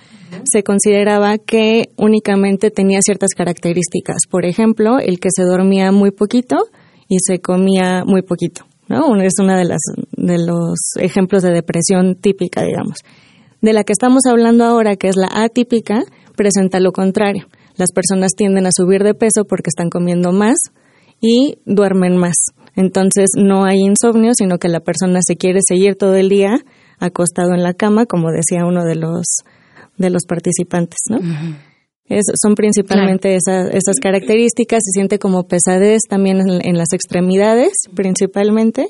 se 0.46 0.64
consideraba 0.64 1.38
que 1.38 1.90
únicamente 1.98 2.72
tenía 2.72 3.00
ciertas 3.02 3.32
características. 3.36 3.71
Por 4.30 4.46
ejemplo, 4.46 5.00
el 5.00 5.20
que 5.20 5.30
se 5.32 5.44
dormía 5.44 5.92
muy 5.92 6.12
poquito 6.12 6.58
y 7.08 7.18
se 7.20 7.40
comía 7.40 8.04
muy 8.06 8.22
poquito. 8.22 8.66
¿no? 8.88 9.16
Es 9.22 9.34
uno 9.40 9.56
de, 9.56 9.66
las, 9.66 9.82
de 10.12 10.38
los 10.38 10.80
ejemplos 11.00 11.44
de 11.44 11.52
depresión 11.52 12.16
típica, 12.16 12.64
digamos. 12.64 12.98
De 13.62 13.74
la 13.74 13.84
que 13.84 13.94
estamos 13.94 14.26
hablando 14.26 14.66
ahora, 14.66 14.96
que 14.96 15.08
es 15.08 15.16
la 15.16 15.30
atípica, 15.32 16.04
presenta 16.36 16.80
lo 16.80 16.92
contrario. 16.92 17.48
Las 17.76 17.92
personas 17.92 18.32
tienden 18.36 18.66
a 18.66 18.72
subir 18.72 19.04
de 19.04 19.14
peso 19.14 19.46
porque 19.46 19.70
están 19.70 19.90
comiendo 19.90 20.32
más 20.32 20.58
y 21.22 21.60
duermen 21.66 22.18
más. 22.18 22.36
Entonces 22.76 23.32
no 23.36 23.66
hay 23.66 23.80
insomnio, 23.80 24.32
sino 24.36 24.58
que 24.58 24.68
la 24.68 24.80
persona 24.80 25.20
se 25.22 25.36
quiere 25.36 25.60
seguir 25.66 25.96
todo 25.96 26.16
el 26.16 26.30
día 26.30 26.64
acostado 27.00 27.54
en 27.54 27.64
la 27.64 27.74
cama, 27.74 28.06
como 28.06 28.32
decía 28.32 28.66
uno 28.66 28.86
de 28.86 28.96
los 28.96 29.26
de 29.98 30.10
los 30.10 30.24
participantes, 30.26 31.00
¿no? 31.10 31.20
Son 32.42 32.56
principalmente 32.56 33.36
esas, 33.36 33.96
características, 34.02 34.82
se 34.84 34.92
siente 34.92 35.20
como 35.20 35.48
pesadez 35.48 36.02
también 36.10 36.42
en, 36.62 36.78
las 36.78 36.94
extremidades, 36.94 37.72
principalmente, 37.96 38.88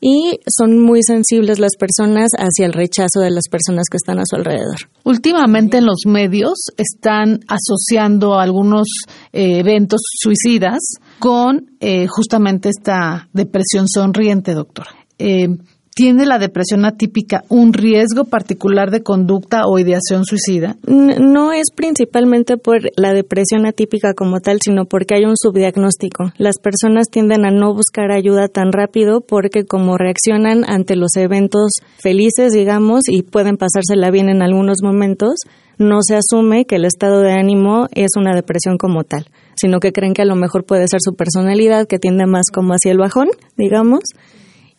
y 0.00 0.40
son 0.48 0.80
muy 0.80 1.02
sensibles 1.02 1.60
las 1.60 1.76
personas 1.78 2.30
hacia 2.36 2.66
el 2.66 2.72
rechazo 2.72 3.20
de 3.20 3.30
las 3.30 3.44
personas 3.48 3.84
que 3.90 3.96
están 3.96 4.18
a 4.18 4.24
su 4.24 4.36
alrededor. 4.36 4.90
Últimamente 5.04 5.78
en 5.78 5.86
los 5.86 6.06
medios 6.06 6.58
están 6.76 7.40
asociando 7.46 8.38
algunos 8.38 8.88
eh, 9.32 9.58
eventos 9.60 10.00
suicidas 10.20 10.80
con 11.20 11.76
eh, 11.78 12.06
justamente 12.08 12.68
esta 12.68 13.28
depresión 13.32 13.86
sonriente, 13.88 14.54
doctora. 14.54 14.90
Eh, 15.18 15.48
¿Tiene 15.94 16.24
la 16.24 16.38
depresión 16.38 16.86
atípica 16.86 17.44
un 17.50 17.74
riesgo 17.74 18.24
particular 18.24 18.90
de 18.90 19.02
conducta 19.02 19.66
o 19.66 19.78
ideación 19.78 20.24
suicida? 20.24 20.76
No 20.86 21.52
es 21.52 21.66
principalmente 21.76 22.56
por 22.56 22.78
la 22.96 23.12
depresión 23.12 23.66
atípica 23.66 24.14
como 24.14 24.40
tal, 24.40 24.58
sino 24.64 24.86
porque 24.86 25.16
hay 25.16 25.26
un 25.26 25.36
subdiagnóstico. 25.36 26.32
Las 26.38 26.58
personas 26.58 27.08
tienden 27.10 27.44
a 27.44 27.50
no 27.50 27.74
buscar 27.74 28.10
ayuda 28.10 28.48
tan 28.48 28.72
rápido 28.72 29.20
porque 29.20 29.66
como 29.66 29.98
reaccionan 29.98 30.64
ante 30.66 30.96
los 30.96 31.14
eventos 31.16 31.72
felices, 31.98 32.54
digamos, 32.54 33.02
y 33.06 33.22
pueden 33.22 33.58
pasársela 33.58 34.10
bien 34.10 34.30
en 34.30 34.40
algunos 34.40 34.78
momentos, 34.82 35.34
no 35.76 35.98
se 36.00 36.16
asume 36.16 36.64
que 36.64 36.76
el 36.76 36.86
estado 36.86 37.20
de 37.20 37.32
ánimo 37.32 37.88
es 37.94 38.12
una 38.16 38.34
depresión 38.34 38.78
como 38.78 39.04
tal, 39.04 39.26
sino 39.56 39.78
que 39.78 39.92
creen 39.92 40.14
que 40.14 40.22
a 40.22 40.26
lo 40.26 40.36
mejor 40.36 40.64
puede 40.64 40.86
ser 40.88 41.00
su 41.02 41.14
personalidad 41.14 41.86
que 41.86 41.98
tiende 41.98 42.24
más 42.24 42.46
como 42.50 42.72
hacia 42.72 42.92
el 42.92 42.98
bajón, 42.98 43.28
digamos 43.58 44.00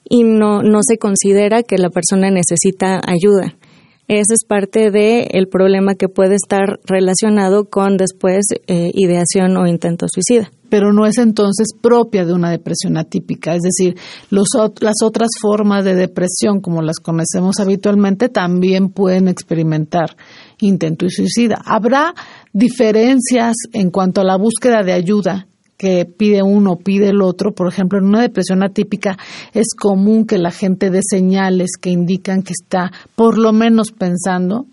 y 0.03 0.23
no, 0.23 0.61
no 0.63 0.79
se 0.81 0.97
considera 0.97 1.63
que 1.63 1.77
la 1.77 1.89
persona 1.89 2.29
necesita 2.29 3.01
ayuda. 3.05 3.55
Ese 4.09 4.33
es 4.33 4.43
parte 4.45 4.91
del 4.91 5.27
el 5.31 5.47
problema 5.47 5.95
que 5.95 6.09
puede 6.09 6.35
estar 6.35 6.79
relacionado 6.85 7.69
con 7.69 7.95
después 7.95 8.45
eh, 8.67 8.91
ideación 8.93 9.55
o 9.55 9.65
intento 9.65 10.07
suicida. 10.09 10.51
Pero 10.69 10.91
no 10.91 11.05
es 11.05 11.17
entonces 11.19 11.67
propia 11.81 12.25
de 12.25 12.33
una 12.33 12.51
depresión 12.51 12.97
atípica, 12.97 13.55
es 13.55 13.61
decir, 13.61 13.95
los, 14.29 14.47
las 14.81 14.95
otras 15.03 15.29
formas 15.39 15.85
de 15.85 15.95
depresión, 15.95 16.59
como 16.59 16.81
las 16.81 16.97
conocemos 16.97 17.59
habitualmente, 17.59 18.27
también 18.27 18.89
pueden 18.89 19.29
experimentar 19.29 20.17
intento 20.59 21.05
y 21.05 21.09
suicida. 21.09 21.61
¿Habrá 21.63 22.13
diferencias 22.51 23.55
en 23.71 23.89
cuanto 23.89 24.19
a 24.19 24.25
la 24.25 24.35
búsqueda 24.35 24.83
de 24.83 24.93
ayuda 24.93 25.47
que 25.83 26.05
pide 26.05 26.41
uno, 26.41 26.77
pide 26.77 27.09
el 27.09 27.21
otro. 27.21 27.51
Por 27.51 27.67
ejemplo, 27.67 27.99
en 27.99 28.05
una 28.05 28.21
depresión 28.21 28.63
atípica 28.63 29.17
es 29.53 29.75
común 29.77 30.25
que 30.25 30.37
la 30.37 30.51
gente 30.51 30.89
dé 30.89 31.01
señales 31.03 31.71
que 31.79 31.89
indican 31.89 32.41
que 32.41 32.53
está 32.53 32.89
por 33.17 33.37
lo 33.37 33.51
menos 33.51 33.91
pensando 33.91 34.65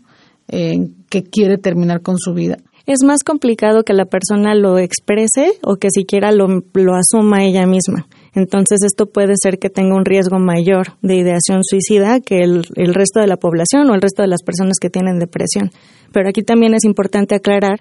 en 0.47 0.95
que 1.11 1.25
quiere 1.25 1.59
terminar 1.59 2.00
con 2.02 2.17
su 2.17 2.33
vida. 2.33 2.59
Es 2.87 3.02
más 3.05 3.25
complicado 3.25 3.83
que 3.83 3.93
la 3.93 4.05
persona 4.05 4.55
lo 4.55 4.79
exprese 4.79 5.55
o 5.64 5.75
que 5.75 5.88
siquiera 5.90 6.31
lo, 6.31 6.47
asuma 6.95 7.43
ella 7.43 7.67
misma. 7.67 8.07
Entonces 8.33 8.79
esto 8.85 9.07
puede 9.07 9.35
ser 9.35 9.59
que 9.59 9.69
tenga 9.69 9.97
un 9.97 10.05
riesgo 10.05 10.38
mayor 10.38 10.93
de 11.02 11.17
ideación 11.17 11.62
suicida 11.64 12.21
que 12.21 12.38
el 12.45 12.95
resto 12.95 13.19
de 13.19 13.26
la 13.26 13.37
población 13.37 13.90
o 13.90 13.95
el 13.97 14.00
resto 14.00 14.23
de 14.23 14.29
las 14.29 14.45
personas 14.45 14.76
que 14.81 14.90
tienen 14.90 15.19
depresión. 15.19 15.73
Pero 16.12 16.29
aquí 16.29 16.43
también 16.45 16.75
es 16.75 16.85
importante 16.85 17.35
aclarar 17.35 17.81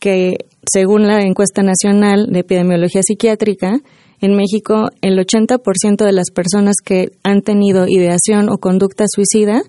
que 0.00 0.46
según 0.66 1.06
la 1.06 1.20
encuesta 1.20 1.62
nacional 1.62 2.26
de 2.30 2.40
epidemiología 2.40 3.02
psiquiátrica, 3.02 3.80
en 4.20 4.34
México 4.34 4.90
el 5.00 5.18
80% 5.18 6.04
de 6.04 6.12
las 6.12 6.30
personas 6.30 6.76
que 6.84 7.12
han 7.22 7.42
tenido 7.42 7.86
ideación 7.86 8.48
o 8.50 8.58
conducta 8.58 9.04
suicida 9.08 9.62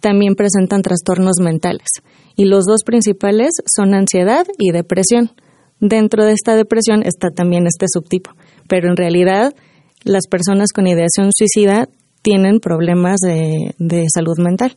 también 0.00 0.34
presentan 0.34 0.82
trastornos 0.82 1.36
mentales. 1.40 1.88
Y 2.36 2.44
los 2.44 2.64
dos 2.64 2.82
principales 2.84 3.50
son 3.74 3.94
ansiedad 3.94 4.46
y 4.58 4.70
depresión. 4.70 5.30
Dentro 5.80 6.24
de 6.24 6.32
esta 6.32 6.54
depresión 6.54 7.02
está 7.02 7.30
también 7.30 7.66
este 7.66 7.86
subtipo, 7.88 8.30
pero 8.68 8.88
en 8.88 8.96
realidad 8.96 9.54
las 10.04 10.26
personas 10.28 10.68
con 10.74 10.86
ideación 10.86 11.30
suicida 11.36 11.88
tienen 12.22 12.60
problemas 12.60 13.16
de, 13.20 13.74
de 13.78 14.04
salud 14.12 14.38
mental. 14.38 14.74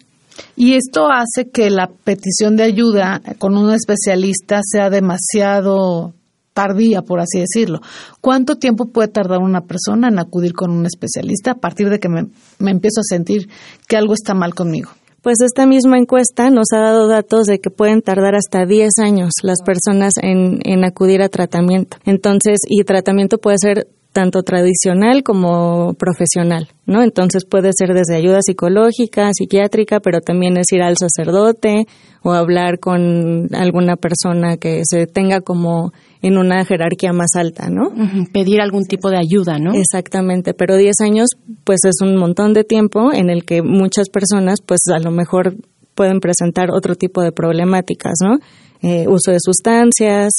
Y 0.56 0.74
esto 0.74 1.08
hace 1.10 1.50
que 1.50 1.70
la 1.70 1.88
petición 1.88 2.56
de 2.56 2.64
ayuda 2.64 3.22
con 3.38 3.58
un 3.58 3.72
especialista 3.72 4.60
sea 4.64 4.90
demasiado 4.90 6.14
tardía, 6.54 7.02
por 7.02 7.20
así 7.20 7.40
decirlo. 7.40 7.80
¿Cuánto 8.20 8.58
tiempo 8.58 8.92
puede 8.92 9.08
tardar 9.08 9.40
una 9.40 9.62
persona 9.62 10.10
en 10.10 10.20
acudir 10.20 10.54
con 10.54 10.72
un 10.72 10.86
especialista 10.86 11.52
a 11.52 11.56
partir 11.56 11.90
de 11.90 12.00
que 12.00 12.10
me, 12.10 12.28
empiezo 12.60 13.00
a 13.00 13.08
sentir 13.08 13.48
que 13.88 13.96
algo 13.96 14.14
está 14.14 14.34
mal 14.34 14.54
conmigo? 14.54 14.90
Pues 15.22 15.38
esta 15.42 15.66
misma 15.66 15.98
encuesta 15.98 16.50
nos 16.50 16.68
ha 16.74 16.80
dado 16.80 17.08
datos 17.08 17.46
de 17.46 17.60
que 17.60 17.70
pueden 17.70 18.02
tardar 18.02 18.36
hasta 18.36 18.66
10 18.66 18.90
años 19.02 19.32
las 19.44 19.60
personas 19.66 20.14
en, 20.22 20.60
en 20.64 20.86
acudir 20.86 21.22
a 21.22 21.30
tratamiento. 21.30 21.98
Entonces, 22.06 22.60
y 22.68 22.84
tratamiento 22.84 23.38
puede 23.38 23.58
ser 23.60 23.88
tanto 24.20 24.44
tradicional 24.44 25.24
como 25.24 25.94
profesional, 25.94 26.68
¿no? 26.86 27.02
Entonces 27.02 27.46
puede 27.46 27.70
ser 27.74 27.94
desde 27.94 28.18
ayuda 28.18 28.40
psicológica, 28.42 29.30
psiquiátrica, 29.32 30.02
pero 30.02 30.20
también 30.20 30.58
es 30.58 30.70
ir 30.74 30.82
al 30.82 30.98
sacerdote 30.98 31.86
o 32.22 32.34
hablar 32.34 32.80
con 32.80 33.48
alguna 33.56 33.96
persona 33.96 34.58
que 34.58 34.82
se 34.84 35.08
tenga 35.08 35.40
como 35.40 35.94
en 36.22 36.38
una 36.38 36.66
jerarquía 36.66 37.14
más 37.14 37.30
alta, 37.36 37.70
¿no? 37.70 37.94
Pedir 38.34 38.60
algún 38.60 38.84
tipo 38.84 39.10
de 39.10 39.20
ayuda, 39.20 39.58
¿no? 39.58 39.72
Exactamente, 39.74 40.54
pero 40.54 40.76
10 40.76 40.96
años 41.02 41.30
pues 41.64 41.86
es 41.86 42.02
un 42.02 42.18
montón 42.18 42.52
de 42.52 42.66
tiempo 42.66 43.14
en 43.14 43.30
el 43.30 43.46
que 43.46 43.62
muchas 43.62 44.10
personas 44.10 44.60
pues 44.66 44.82
a 44.94 45.00
lo 45.00 45.12
mejor 45.12 45.56
pueden 45.96 46.20
presentar 46.20 46.72
otro 46.72 46.96
tipo 46.96 47.22
de 47.22 47.32
problemáticas, 47.32 48.16
¿no? 48.22 48.40
Eh, 48.82 49.06
uso 49.08 49.32
de 49.32 49.38
sustancias, 49.40 50.32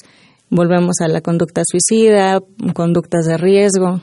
volvemos 0.51 0.97
a 1.01 1.09
la 1.09 1.21
conducta 1.21 1.63
suicida, 1.65 2.41
conductas 2.75 3.27
de 3.27 3.39
riesgo. 3.39 4.01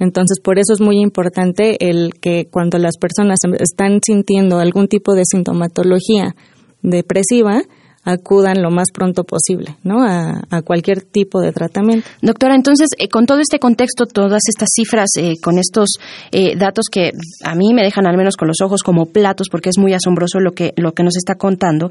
Entonces, 0.00 0.40
por 0.42 0.58
eso 0.58 0.72
es 0.72 0.80
muy 0.80 0.98
importante 0.98 1.90
el 1.90 2.14
que 2.20 2.48
cuando 2.50 2.78
las 2.78 2.96
personas 2.96 3.38
están 3.58 4.00
sintiendo 4.04 4.58
algún 4.58 4.88
tipo 4.88 5.14
de 5.14 5.24
sintomatología 5.30 6.34
depresiva, 6.82 7.62
acudan 8.04 8.62
lo 8.62 8.70
más 8.70 8.88
pronto 8.92 9.24
posible, 9.24 9.76
¿no? 9.82 10.02
A, 10.02 10.62
cualquier 10.62 11.02
tipo 11.02 11.40
de 11.40 11.52
tratamiento. 11.52 12.06
Doctora, 12.22 12.54
entonces, 12.54 12.88
eh, 12.98 13.08
con 13.08 13.26
todo 13.26 13.40
este 13.40 13.58
contexto, 13.58 14.06
todas 14.06 14.42
estas 14.48 14.68
cifras, 14.74 15.10
eh, 15.16 15.34
con 15.42 15.58
estos 15.58 15.98
eh, 16.32 16.56
datos 16.56 16.86
que 16.90 17.12
a 17.44 17.54
mí 17.54 17.72
me 17.72 17.82
dejan 17.82 18.06
al 18.06 18.16
menos 18.16 18.36
con 18.36 18.48
los 18.48 18.60
ojos 18.62 18.82
como 18.82 19.06
platos, 19.06 19.48
porque 19.50 19.70
es 19.70 19.78
muy 19.78 19.94
asombroso 19.94 20.38
lo 20.40 20.52
que, 20.52 20.72
lo 20.76 20.92
que 20.92 21.02
nos 21.02 21.16
está 21.16 21.34
contando, 21.34 21.90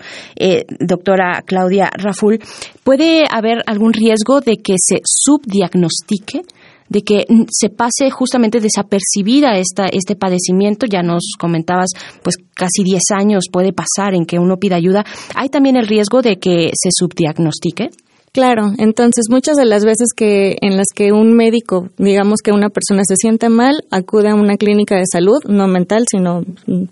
doctora 0.80 1.42
Claudia 1.46 1.89
Raful, 1.94 2.39
¿puede 2.84 3.24
haber 3.30 3.63
algún 3.66 3.94
riesgo 3.94 4.42
de 4.42 4.58
que 4.58 4.75
se 4.78 5.01
subdiagnostique? 5.04 6.44
De 6.89 7.01
que 7.03 7.25
se 7.50 7.69
pase 7.69 8.10
justamente 8.12 8.60
desapercibida 8.60 9.58
esta, 9.58 9.86
este 9.88 10.15
padecimiento. 10.15 10.86
Ya 10.86 11.01
nos 11.01 11.34
comentabas, 11.39 11.89
pues 12.24 12.36
casi 12.53 12.84
10 12.84 13.01
años 13.12 13.46
puede 13.51 13.72
pasar 13.74 14.13
en 14.15 14.25
que 14.25 14.39
uno 14.39 14.58
pida 14.58 14.75
ayuda. 14.75 15.05
¿Hay 15.36 15.50
también 15.50 15.77
el 15.77 15.88
riesgo 15.88 16.22
de 16.22 16.38
que 16.38 16.72
se 16.74 16.89
subdiagnostique? 16.91 17.89
Claro, 18.31 18.74
entonces 18.77 19.25
muchas 19.29 19.55
de 19.55 19.65
las 19.65 19.86
veces 19.86 20.10
que 20.15 20.58
en 20.62 20.77
las 20.77 20.88
que 20.93 21.12
un 21.12 21.34
médico, 21.34 21.89
digamos 21.98 22.41
que 22.43 22.51
una 22.51 22.69
persona 22.69 23.01
se 23.03 23.15
siente 23.15 23.50
mal, 23.50 23.84
acude 23.89 24.29
a 24.29 24.36
una 24.36 24.55
clínica 24.55 24.98
de 24.98 25.05
salud, 25.12 25.39
no 25.48 25.67
mental, 25.67 26.03
sino 26.10 26.43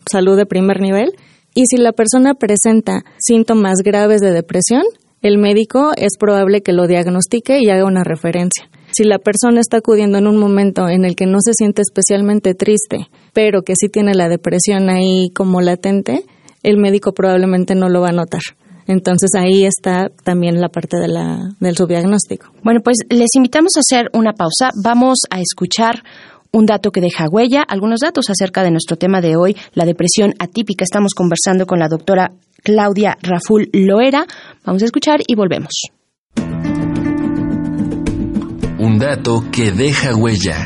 salud 0.09 0.35
de 0.35 0.47
primer 0.47 0.81
nivel, 0.81 1.11
y 1.53 1.65
si 1.67 1.77
la 1.77 1.91
persona 1.91 2.33
presenta 2.33 3.03
síntomas 3.19 3.79
graves 3.83 4.21
de 4.21 4.31
depresión, 4.31 4.83
el 5.21 5.37
médico 5.37 5.91
es 5.95 6.17
probable 6.19 6.61
que 6.61 6.73
lo 6.73 6.87
diagnostique 6.87 7.59
y 7.59 7.69
haga 7.69 7.85
una 7.85 8.03
referencia. 8.03 8.69
Si 8.97 9.03
la 9.03 9.19
persona 9.19 9.59
está 9.59 9.77
acudiendo 9.77 10.17
en 10.17 10.25
un 10.25 10.37
momento 10.37 10.89
en 10.89 11.05
el 11.05 11.15
que 11.15 11.27
no 11.27 11.37
se 11.39 11.53
siente 11.53 11.83
especialmente 11.83 12.55
triste, 12.55 13.09
pero 13.31 13.61
que 13.61 13.73
sí 13.79 13.89
tiene 13.89 14.15
la 14.15 14.27
depresión 14.27 14.89
ahí 14.89 15.29
como 15.35 15.61
latente, 15.61 16.25
el 16.63 16.77
médico 16.77 17.11
probablemente 17.13 17.75
no 17.75 17.89
lo 17.89 18.01
va 18.01 18.09
a 18.09 18.11
notar. 18.11 18.41
Entonces 18.87 19.29
ahí 19.35 19.65
está 19.65 20.09
también 20.23 20.59
la 20.59 20.69
parte 20.69 20.97
de 20.97 21.09
la, 21.09 21.51
del 21.59 21.77
subdiagnóstico. 21.77 22.47
Bueno, 22.63 22.79
pues 22.83 22.97
les 23.07 23.29
invitamos 23.35 23.73
a 23.75 23.81
hacer 23.81 24.09
una 24.13 24.33
pausa. 24.33 24.71
Vamos 24.83 25.19
a 25.29 25.41
escuchar 25.41 26.01
un 26.51 26.65
dato 26.65 26.89
que 26.89 26.99
deja 26.99 27.25
huella, 27.29 27.61
algunos 27.61 27.99
datos 27.99 28.31
acerca 28.31 28.63
de 28.63 28.71
nuestro 28.71 28.97
tema 28.97 29.21
de 29.21 29.35
hoy, 29.35 29.55
la 29.75 29.85
depresión 29.85 30.33
atípica. 30.39 30.83
Estamos 30.83 31.13
conversando 31.13 31.67
con 31.67 31.77
la 31.77 31.87
doctora 31.87 32.31
Claudia 32.63 33.15
Raful 33.21 33.69
Loera. 33.73 34.25
Vamos 34.65 34.81
a 34.81 34.85
escuchar 34.85 35.19
y 35.27 35.35
volvemos. 35.35 35.91
Un 38.87 38.99
dato 38.99 39.43
que 39.51 39.73
deja 39.73 40.15
huella. 40.15 40.65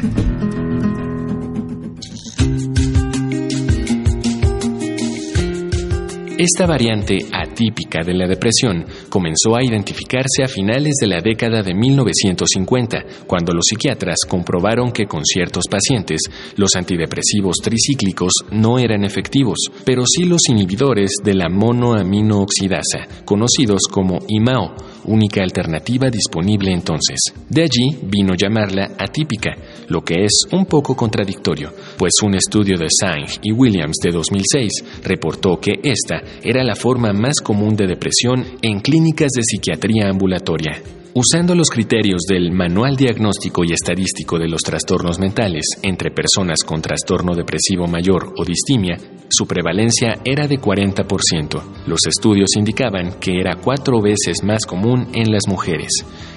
Esta 6.38 6.66
variante 6.66 7.18
atípica 7.32 8.04
de 8.04 8.14
la 8.14 8.26
depresión 8.26 8.86
comenzó 9.10 9.56
a 9.56 9.64
identificarse 9.64 10.44
a 10.44 10.48
finales 10.48 10.96
de 11.00 11.08
la 11.08 11.20
década 11.20 11.62
de 11.62 11.76
1950, 11.76 13.26
cuando 13.28 13.54
los 13.54 13.66
psiquiatras 13.68 14.18
comprobaron 14.28 14.92
que 14.92 15.06
con 15.06 15.24
ciertos 15.26 15.66
pacientes 15.70 16.22
los 16.56 16.76
antidepresivos 16.76 17.58
tricíclicos 17.62 18.32
no 18.52 18.80
eran 18.80 19.04
efectivos, 19.04 19.58
pero 19.86 20.04
sí 20.06 20.24
los 20.24 20.42
inhibidores 20.50 21.12
de 21.24 21.36
la 21.36 21.50
monoaminooxidasa, 21.50 23.24
conocidos 23.26 23.82
como 23.92 24.20
IMAO, 24.28 24.74
única 25.06 25.44
alternativa 25.44 26.10
disponible 26.10 26.72
entonces. 26.72 27.20
De 27.50 27.64
allí 27.64 28.00
vino 28.04 28.34
llamarla 28.36 28.92
atípica, 28.98 29.56
lo 29.92 30.02
que 30.04 30.24
es 30.24 30.44
un 30.52 30.66
poco 30.66 30.96
contradictorio, 30.96 31.74
pues 31.98 32.14
un 32.24 32.36
estudio 32.36 32.78
de 32.78 32.88
Sang 32.90 33.26
y 33.42 33.52
Williams 33.52 33.98
de 34.02 34.12
2006 34.12 34.72
reportó 35.04 35.60
que 35.60 35.80
esta 35.84 36.22
era 36.42 36.64
la 36.64 36.76
forma 36.76 37.12
más 37.12 37.42
común 37.44 37.76
de 37.76 37.88
depresión 37.88 38.46
en 38.62 38.80
clínicas 38.80 39.32
de 39.36 39.44
psiquiatría 39.44 40.10
ambulatoria. 40.10 40.82
Usando 41.14 41.56
los 41.56 41.70
criterios 41.70 42.22
del 42.22 42.54
Manual 42.54 42.96
Diagnóstico 42.96 43.66
y 43.66 43.74
Estadístico 43.74 44.40
de 44.40 44.48
los 44.48 44.62
Trastornos 44.62 45.20
Mentales 45.20 45.66
entre 45.84 46.10
personas 46.10 46.64
con 46.66 46.82
trastorno 46.82 47.36
depresivo 47.36 47.86
mayor 47.86 48.34
o 48.38 48.46
distimia, 48.46 48.98
su 49.30 49.46
prevalencia 49.46 50.20
era 50.24 50.48
de 50.48 50.58
40%. 50.58 51.62
Los 51.86 52.06
estudios 52.08 52.52
indicaban 52.56 53.20
que 53.20 53.42
era 53.42 53.58
cuatro 53.62 54.02
veces 54.02 54.38
más 54.46 54.66
común 54.66 55.10
en 55.14 55.34
las 55.34 55.50
mujeres. 55.50 55.90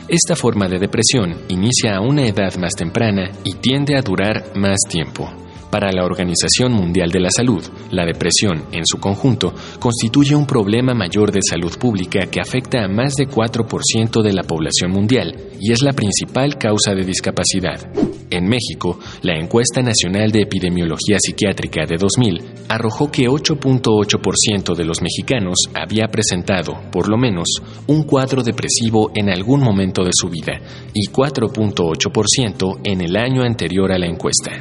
Esta 0.09 0.35
forma 0.35 0.67
de 0.67 0.81
depresión 0.81 1.43
inicia 1.49 1.95
a 1.95 2.01
una 2.01 2.27
edad 2.27 2.57
más 2.57 2.73
temprana 2.73 3.31
y 3.45 3.55
tiende 3.55 3.97
a 3.97 4.03
durar 4.03 4.57
más 4.57 4.79
tiempo. 4.89 5.31
Para 5.75 5.91
la 5.91 6.05
Organización 6.05 6.73
Mundial 6.73 7.11
de 7.11 7.19
la 7.19 7.31
Salud, 7.31 7.61
la 7.91 8.07
depresión, 8.07 8.67
en 8.71 8.87
su 8.87 8.99
conjunto, 8.99 9.53
constituye 9.81 10.37
un 10.37 10.47
problema 10.47 10.95
mayor 10.95 11.33
de 11.33 11.41
salud 11.43 11.77
pública 11.77 12.27
que 12.31 12.41
afecta 12.41 12.85
a 12.85 12.87
más 12.87 13.15
de 13.15 13.27
4% 13.27 14.23
de 14.23 14.33
la 14.33 14.45
población 14.45 14.93
mundial 14.93 15.35
y 15.59 15.73
es 15.73 15.83
la 15.83 15.93
principal 15.93 16.59
causa 16.59 16.95
de 16.95 17.03
discapacidad. 17.03 17.91
En 18.31 18.47
México, 18.47 19.01
la 19.23 19.37
encuesta 19.37 19.83
nacional 19.83 20.31
de 20.31 20.43
epidemiología 20.43 21.17
psiquiátrica 21.19 21.87
de 21.87 21.97
2000 21.97 22.41
arrojó 22.69 23.11
que 23.11 23.29
8.8% 23.29 24.77
de 24.77 24.85
los 24.85 25.03
mexicanos 25.03 25.57
había 25.75 26.07
presentado, 26.07 26.83
por 26.93 27.09
lo 27.09 27.19
menos, 27.19 27.49
un 27.89 28.05
cuadro 28.05 28.45
depresivo 28.45 29.11
en 29.17 29.29
algún 29.29 29.61
momento 29.61 30.05
de 30.05 30.13
su 30.15 30.29
vida 30.29 30.53
y 30.95 31.09
4.8% 31.09 32.79
en 32.85 33.01
el 33.01 33.17
año 33.17 33.43
anterior 33.43 33.91
a 33.91 33.99
la 33.99 34.07
encuesta. 34.07 34.53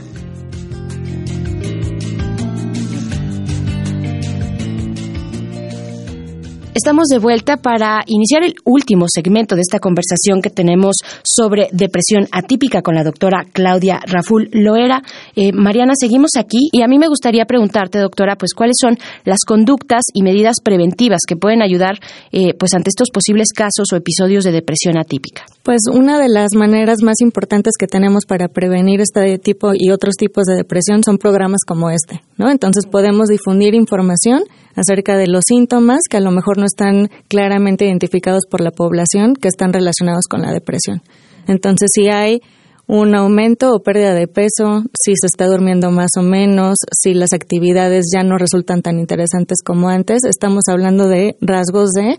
Estamos 6.83 7.07
de 7.07 7.17
vuelta 7.17 7.55
para 7.55 8.03
iniciar 8.07 8.43
el 8.43 8.55
último 8.65 9.05
segmento 9.07 9.55
de 9.55 9.61
esta 9.61 9.79
conversación 9.79 10.41
que 10.41 10.49
tenemos 10.49 10.97
sobre 11.23 11.69
depresión 11.71 12.27
atípica 12.33 12.81
con 12.81 12.93
la 12.93 13.05
doctora 13.05 13.45
Claudia 13.53 14.01
Raful 14.05 14.49
Loera. 14.51 15.01
Eh, 15.33 15.53
Mariana, 15.53 15.93
seguimos 15.97 16.31
aquí 16.37 16.67
y 16.73 16.81
a 16.81 16.89
mí 16.89 16.99
me 16.99 17.07
gustaría 17.07 17.45
preguntarte, 17.45 17.99
doctora, 17.99 18.35
pues 18.35 18.53
cuáles 18.53 18.75
son 18.81 18.97
las 19.23 19.45
conductas 19.47 20.01
y 20.13 20.23
medidas 20.23 20.57
preventivas 20.61 21.21
que 21.25 21.37
pueden 21.37 21.61
ayudar 21.61 21.99
eh, 22.33 22.53
pues 22.53 22.73
ante 22.73 22.89
estos 22.89 23.11
posibles 23.11 23.53
casos 23.55 23.87
o 23.93 23.95
episodios 23.95 24.43
de 24.43 24.51
depresión 24.51 24.97
atípica. 24.97 25.45
Pues 25.63 25.83
una 25.89 26.19
de 26.19 26.27
las 26.27 26.49
maneras 26.53 27.01
más 27.01 27.21
importantes 27.21 27.75
que 27.79 27.87
tenemos 27.87 28.25
para 28.25 28.49
prevenir 28.49 28.99
este 28.99 29.37
tipo 29.37 29.71
y 29.73 29.89
otros 29.91 30.15
tipos 30.17 30.43
de 30.43 30.55
depresión 30.57 31.01
son 31.05 31.17
programas 31.17 31.61
como 31.65 31.89
este, 31.89 32.21
¿no? 32.37 32.51
Entonces 32.51 32.85
podemos 32.85 33.29
difundir 33.29 33.73
información 33.73 34.43
acerca 34.75 35.17
de 35.17 35.27
los 35.27 35.43
síntomas 35.47 36.01
que 36.09 36.17
a 36.17 36.21
lo 36.21 36.31
mejor 36.31 36.57
no 36.57 36.65
están 36.73 37.09
claramente 37.27 37.85
identificados 37.85 38.43
por 38.49 38.61
la 38.61 38.71
población 38.71 39.35
que 39.35 39.47
están 39.47 39.73
relacionados 39.73 40.25
con 40.29 40.41
la 40.41 40.51
depresión. 40.51 41.01
Entonces, 41.47 41.89
si 41.93 42.09
hay 42.09 42.41
un 42.87 43.15
aumento 43.15 43.73
o 43.73 43.81
pérdida 43.81 44.13
de 44.13 44.27
peso, 44.27 44.83
si 44.93 45.13
se 45.15 45.27
está 45.27 45.47
durmiendo 45.47 45.91
más 45.91 46.11
o 46.17 46.21
menos, 46.21 46.75
si 46.91 47.13
las 47.13 47.33
actividades 47.33 48.05
ya 48.13 48.23
no 48.23 48.37
resultan 48.37 48.81
tan 48.81 48.99
interesantes 48.99 49.59
como 49.63 49.89
antes, 49.89 50.19
estamos 50.25 50.63
hablando 50.69 51.07
de 51.07 51.35
rasgos 51.41 51.91
de 51.91 52.17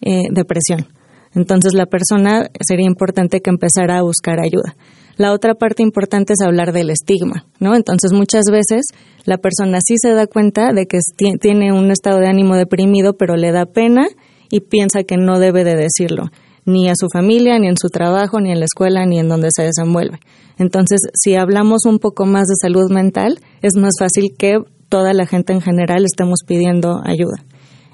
eh, 0.00 0.24
depresión. 0.30 0.86
Entonces 1.34 1.72
la 1.72 1.86
persona 1.86 2.50
sería 2.60 2.86
importante 2.86 3.40
que 3.40 3.50
empezara 3.50 3.98
a 3.98 4.02
buscar 4.02 4.38
ayuda. 4.40 4.76
La 5.16 5.32
otra 5.32 5.54
parte 5.54 5.82
importante 5.82 6.32
es 6.32 6.40
hablar 6.44 6.72
del 6.72 6.90
estigma, 6.90 7.46
¿no? 7.60 7.74
Entonces 7.74 8.12
muchas 8.12 8.44
veces 8.50 8.86
la 9.24 9.38
persona 9.38 9.78
sí 9.84 9.94
se 9.98 10.10
da 10.10 10.26
cuenta 10.26 10.72
de 10.72 10.86
que 10.86 10.98
tiene 11.40 11.72
un 11.72 11.90
estado 11.90 12.18
de 12.18 12.28
ánimo 12.28 12.56
deprimido, 12.56 13.16
pero 13.16 13.36
le 13.36 13.52
da 13.52 13.66
pena 13.66 14.06
y 14.50 14.60
piensa 14.60 15.02
que 15.04 15.16
no 15.16 15.38
debe 15.38 15.64
de 15.64 15.76
decirlo, 15.76 16.30
ni 16.64 16.88
a 16.88 16.94
su 16.96 17.08
familia, 17.12 17.58
ni 17.58 17.68
en 17.68 17.76
su 17.76 17.88
trabajo, 17.88 18.40
ni 18.40 18.52
en 18.52 18.60
la 18.60 18.66
escuela, 18.66 19.04
ni 19.06 19.18
en 19.18 19.28
donde 19.28 19.48
se 19.50 19.62
desenvuelve. 19.62 20.18
Entonces, 20.58 21.00
si 21.14 21.34
hablamos 21.34 21.86
un 21.86 21.98
poco 21.98 22.26
más 22.26 22.46
de 22.48 22.54
salud 22.60 22.90
mental, 22.90 23.38
es 23.62 23.76
más 23.76 23.94
fácil 23.98 24.34
que 24.36 24.58
toda 24.88 25.14
la 25.14 25.26
gente 25.26 25.52
en 25.52 25.60
general 25.60 26.04
estemos 26.04 26.40
pidiendo 26.46 27.00
ayuda. 27.04 27.44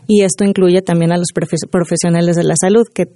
Y 0.06 0.22
esto 0.22 0.44
incluye 0.44 0.82
también 0.82 1.12
a 1.12 1.16
los 1.16 1.28
profesionales 1.70 2.36
de 2.36 2.44
la 2.44 2.54
salud, 2.60 2.84
que 2.92 3.06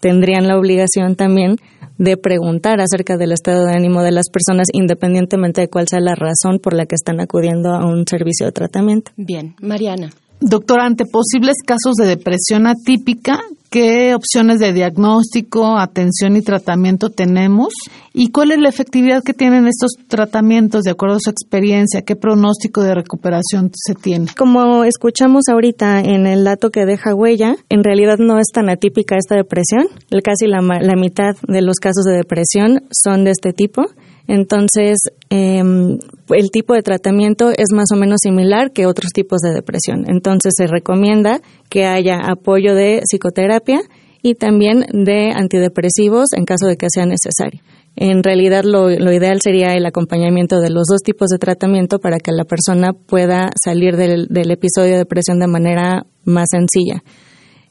tendrían 0.00 0.46
la 0.46 0.58
obligación 0.58 1.16
también 1.16 1.56
de 1.98 2.16
preguntar 2.16 2.80
acerca 2.80 3.16
del 3.16 3.32
estado 3.32 3.66
de 3.66 3.74
ánimo 3.74 4.02
de 4.02 4.12
las 4.12 4.26
personas 4.28 4.68
independientemente 4.72 5.60
de 5.60 5.68
cuál 5.68 5.88
sea 5.88 6.00
la 6.00 6.14
razón 6.14 6.58
por 6.60 6.74
la 6.74 6.86
que 6.86 6.94
están 6.94 7.20
acudiendo 7.20 7.70
a 7.70 7.84
un 7.86 8.06
servicio 8.06 8.46
de 8.46 8.52
tratamiento. 8.52 9.12
Bien, 9.16 9.54
Mariana. 9.60 10.10
Doctor, 10.40 10.80
ante 10.80 11.04
posibles 11.06 11.56
casos 11.64 11.94
de 11.96 12.06
depresión 12.06 12.66
atípica, 12.66 13.40
¿qué 13.74 14.14
opciones 14.14 14.60
de 14.60 14.72
diagnóstico, 14.72 15.76
atención 15.76 16.36
y 16.36 16.42
tratamiento 16.42 17.10
tenemos? 17.10 17.74
¿Y 18.12 18.30
cuál 18.30 18.52
es 18.52 18.58
la 18.60 18.68
efectividad 18.68 19.24
que 19.24 19.34
tienen 19.34 19.66
estos 19.66 19.94
tratamientos 20.06 20.84
de 20.84 20.92
acuerdo 20.92 21.16
a 21.16 21.20
su 21.20 21.30
experiencia? 21.30 22.02
¿Qué 22.02 22.14
pronóstico 22.14 22.84
de 22.84 22.94
recuperación 22.94 23.72
se 23.74 23.96
tiene? 23.96 24.26
Como 24.38 24.84
escuchamos 24.84 25.48
ahorita 25.50 25.98
en 25.98 26.28
el 26.28 26.44
dato 26.44 26.70
que 26.70 26.86
deja 26.86 27.16
huella, 27.16 27.56
en 27.68 27.82
realidad 27.82 28.18
no 28.20 28.38
es 28.38 28.46
tan 28.54 28.70
atípica 28.70 29.16
esta 29.16 29.34
depresión. 29.34 29.88
Casi 30.22 30.46
la, 30.46 30.60
la 30.60 30.94
mitad 30.94 31.34
de 31.48 31.60
los 31.60 31.78
casos 31.78 32.04
de 32.04 32.12
depresión 32.12 32.84
son 32.92 33.24
de 33.24 33.32
este 33.32 33.52
tipo. 33.52 33.86
Entonces, 34.26 34.96
em, 35.30 35.98
el 36.30 36.50
tipo 36.50 36.74
de 36.74 36.82
tratamiento 36.82 37.50
es 37.50 37.72
más 37.72 37.88
o 37.92 37.96
menos 37.96 38.20
similar 38.22 38.72
que 38.72 38.86
otros 38.86 39.10
tipos 39.12 39.40
de 39.40 39.52
depresión. 39.52 40.04
Entonces, 40.08 40.54
se 40.56 40.66
recomienda 40.66 41.40
que 41.68 41.84
haya 41.84 42.20
apoyo 42.20 42.74
de 42.74 43.00
psicoterapia 43.04 43.80
y 44.22 44.34
también 44.34 44.86
de 44.90 45.32
antidepresivos 45.34 46.32
en 46.34 46.46
caso 46.46 46.66
de 46.66 46.76
que 46.76 46.86
sea 46.88 47.04
necesario. 47.04 47.60
En 47.96 48.24
realidad, 48.24 48.64
lo, 48.64 48.90
ideal 48.90 49.40
sería 49.42 49.74
el 49.74 49.86
acompañamiento 49.86 50.60
de 50.60 50.70
los 50.70 50.86
dos 50.90 51.02
tipos 51.02 51.28
de 51.28 51.38
tratamiento 51.38 51.98
para 51.98 52.18
que 52.18 52.32
la 52.32 52.44
persona 52.44 52.92
pueda 52.92 53.50
salir 53.62 53.96
del, 53.96 54.50
episodio 54.50 54.92
de 54.92 54.98
depresión 54.98 55.38
de 55.38 55.46
manera 55.46 56.06
más 56.24 56.46
sencilla. 56.50 57.04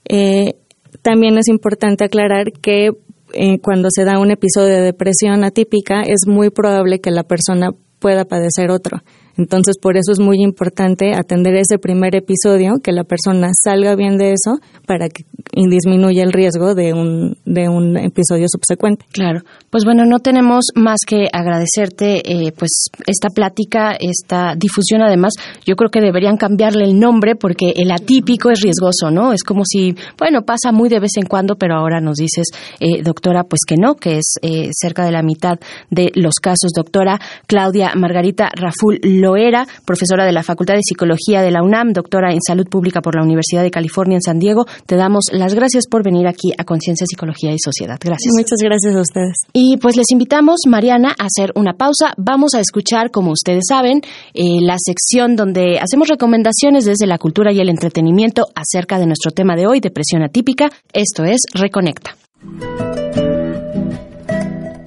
Eh, 0.08 0.54
también 1.02 1.38
es 1.38 1.50
importante 1.50 2.06
aclarar 2.06 2.52
que 2.54 2.92
eh, 3.34 3.60
cuando 3.60 3.90
se 3.92 4.06
da 4.06 4.20
un 4.20 4.32
episodio 4.32 4.76
de 4.76 4.82
depresión 4.82 5.44
atípica, 5.44 6.02
es 6.02 6.28
muy 6.28 6.50
probable 6.50 7.02
que 7.02 7.12
la 7.12 7.24
persona 7.24 7.72
pueda 8.00 8.26
padecer 8.26 8.72
otro. 8.72 9.00
Entonces, 9.38 9.78
por 9.82 9.98
eso 9.98 10.12
es 10.12 10.20
muy 10.20 10.42
importante 10.42 11.14
atender 11.16 11.56
ese 11.56 11.78
primer 11.78 12.16
episodio, 12.16 12.76
que 12.84 12.92
la 12.92 13.04
persona 13.04 13.50
salga 13.64 13.96
bien 13.96 14.18
de 14.18 14.34
eso 14.34 14.60
para 14.86 15.10
que 15.10 15.24
disminuya 15.54 16.24
el 16.24 16.34
riesgo 16.34 16.76
de 16.76 16.94
un, 16.94 17.38
de 17.46 17.70
un 17.70 17.98
episodio 17.98 18.46
subsecuente. 18.48 19.06
Claro. 19.12 19.42
Pues 19.70 19.86
bueno, 19.86 20.06
no 20.06 20.20
tenemos 20.20 20.66
más 20.76 21.00
que 21.08 21.28
agradecerte 21.32 22.22
eh, 22.26 22.52
pues 22.58 22.88
esta 23.08 23.30
plática, 23.30 23.96
esta 24.00 24.56
difusión 24.56 25.02
además. 25.02 25.34
Yo 25.66 25.76
creo 25.76 25.90
que 25.90 26.02
deberían 26.02 26.38
cambiarle 26.38 26.86
el 26.86 27.00
nombre 27.00 27.36
porque 27.36 27.74
el 27.76 27.92
atípico 27.92 28.50
es 28.50 28.62
riesgoso, 28.62 29.12
¿no? 29.12 29.34
Es 29.34 29.44
como 29.44 29.64
si, 29.66 29.96
bueno, 30.18 30.42
pasa 30.44 30.72
muy 30.72 30.90
de 30.90 31.00
vez 31.00 31.18
en 31.18 31.26
cuando, 31.26 31.56
pero 31.56 31.76
ahora 31.76 32.00
nos 32.02 32.18
dices, 32.18 32.48
eh, 32.80 33.02
doctora, 33.04 33.44
pues 33.44 33.62
que 33.68 33.76
no, 33.78 33.96
que 33.96 34.18
es 34.18 34.36
eh, 34.42 34.70
cerca 34.74 35.06
de 35.06 35.12
la 35.12 35.24
mitad 35.24 35.60
de 35.90 36.12
los 36.16 36.36
casos. 36.36 36.72
Doctora 36.76 37.20
Claudia 37.48 37.94
Margarita 37.96 38.50
Raful 38.56 39.00
Loera, 39.24 39.66
profesora 39.86 40.26
de 40.26 40.34
la 40.34 40.44
Facultad 40.44 40.76
de 40.76 40.82
Psicología 40.84 41.42
de 41.42 41.52
la 41.52 41.64
UNAM, 41.64 41.94
doctora 41.94 42.34
en 42.34 42.42
Salud 42.46 42.68
Pública 42.68 43.02
por 43.02 43.16
la 43.16 43.24
Universidad 43.24 43.64
de 43.64 43.72
California 43.72 44.16
en 44.16 44.22
San 44.22 44.38
Diego, 44.38 44.66
te 44.86 44.96
damos 44.96 45.26
las 45.32 45.56
gracias 45.56 45.88
por 45.88 46.04
venir 46.04 46.28
aquí 46.28 46.52
a 46.58 46.66
Conciencia, 46.66 47.08
Psicología 47.08 47.54
y 47.54 47.60
Sociedad. 47.60 47.98
Gracias. 48.04 48.34
Muchas 48.36 48.60
gracias 48.62 48.96
a 48.96 49.02
ustedes. 49.02 49.36
Y 49.54 49.78
pues 49.78 49.96
les 49.96 50.12
invitamos, 50.12 50.62
Mariana, 50.68 51.16
a 51.18 51.26
hacer 51.26 51.52
una 51.56 51.74
pausa. 51.74 52.14
Vamos 52.18 52.54
a 52.54 52.60
escuchar, 52.60 53.12
como 53.12 53.32
ustedes 53.32 53.64
saben, 53.68 54.02
eh, 54.34 54.60
la 54.62 54.76
sección 54.78 55.36
donde 55.36 55.80
hacemos 55.80 56.10
recomendaciones 56.10 56.86
desde 56.86 57.08
la 57.08 57.18
cultura 57.18 57.54
y 57.54 57.60
el 57.60 57.70
entretenimiento 57.70 58.48
acerca 58.56 59.00
de 59.00 59.06
nuestro 59.06 59.32
tema 59.32 59.56
de 59.56 59.68
hoy, 59.68 59.80
depresión 59.80 60.24
atípica. 60.24 60.70
Esto 60.92 61.24
es 61.24 61.42
Reconecta. 61.54 62.18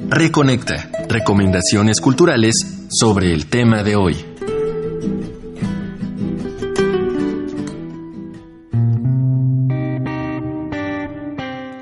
Reconecta. 0.09 0.91
Recomendaciones 1.09 2.01
culturales 2.01 2.55
sobre 2.91 3.33
el 3.33 3.47
tema 3.47 3.83
de 3.83 3.97
hoy. 3.97 4.26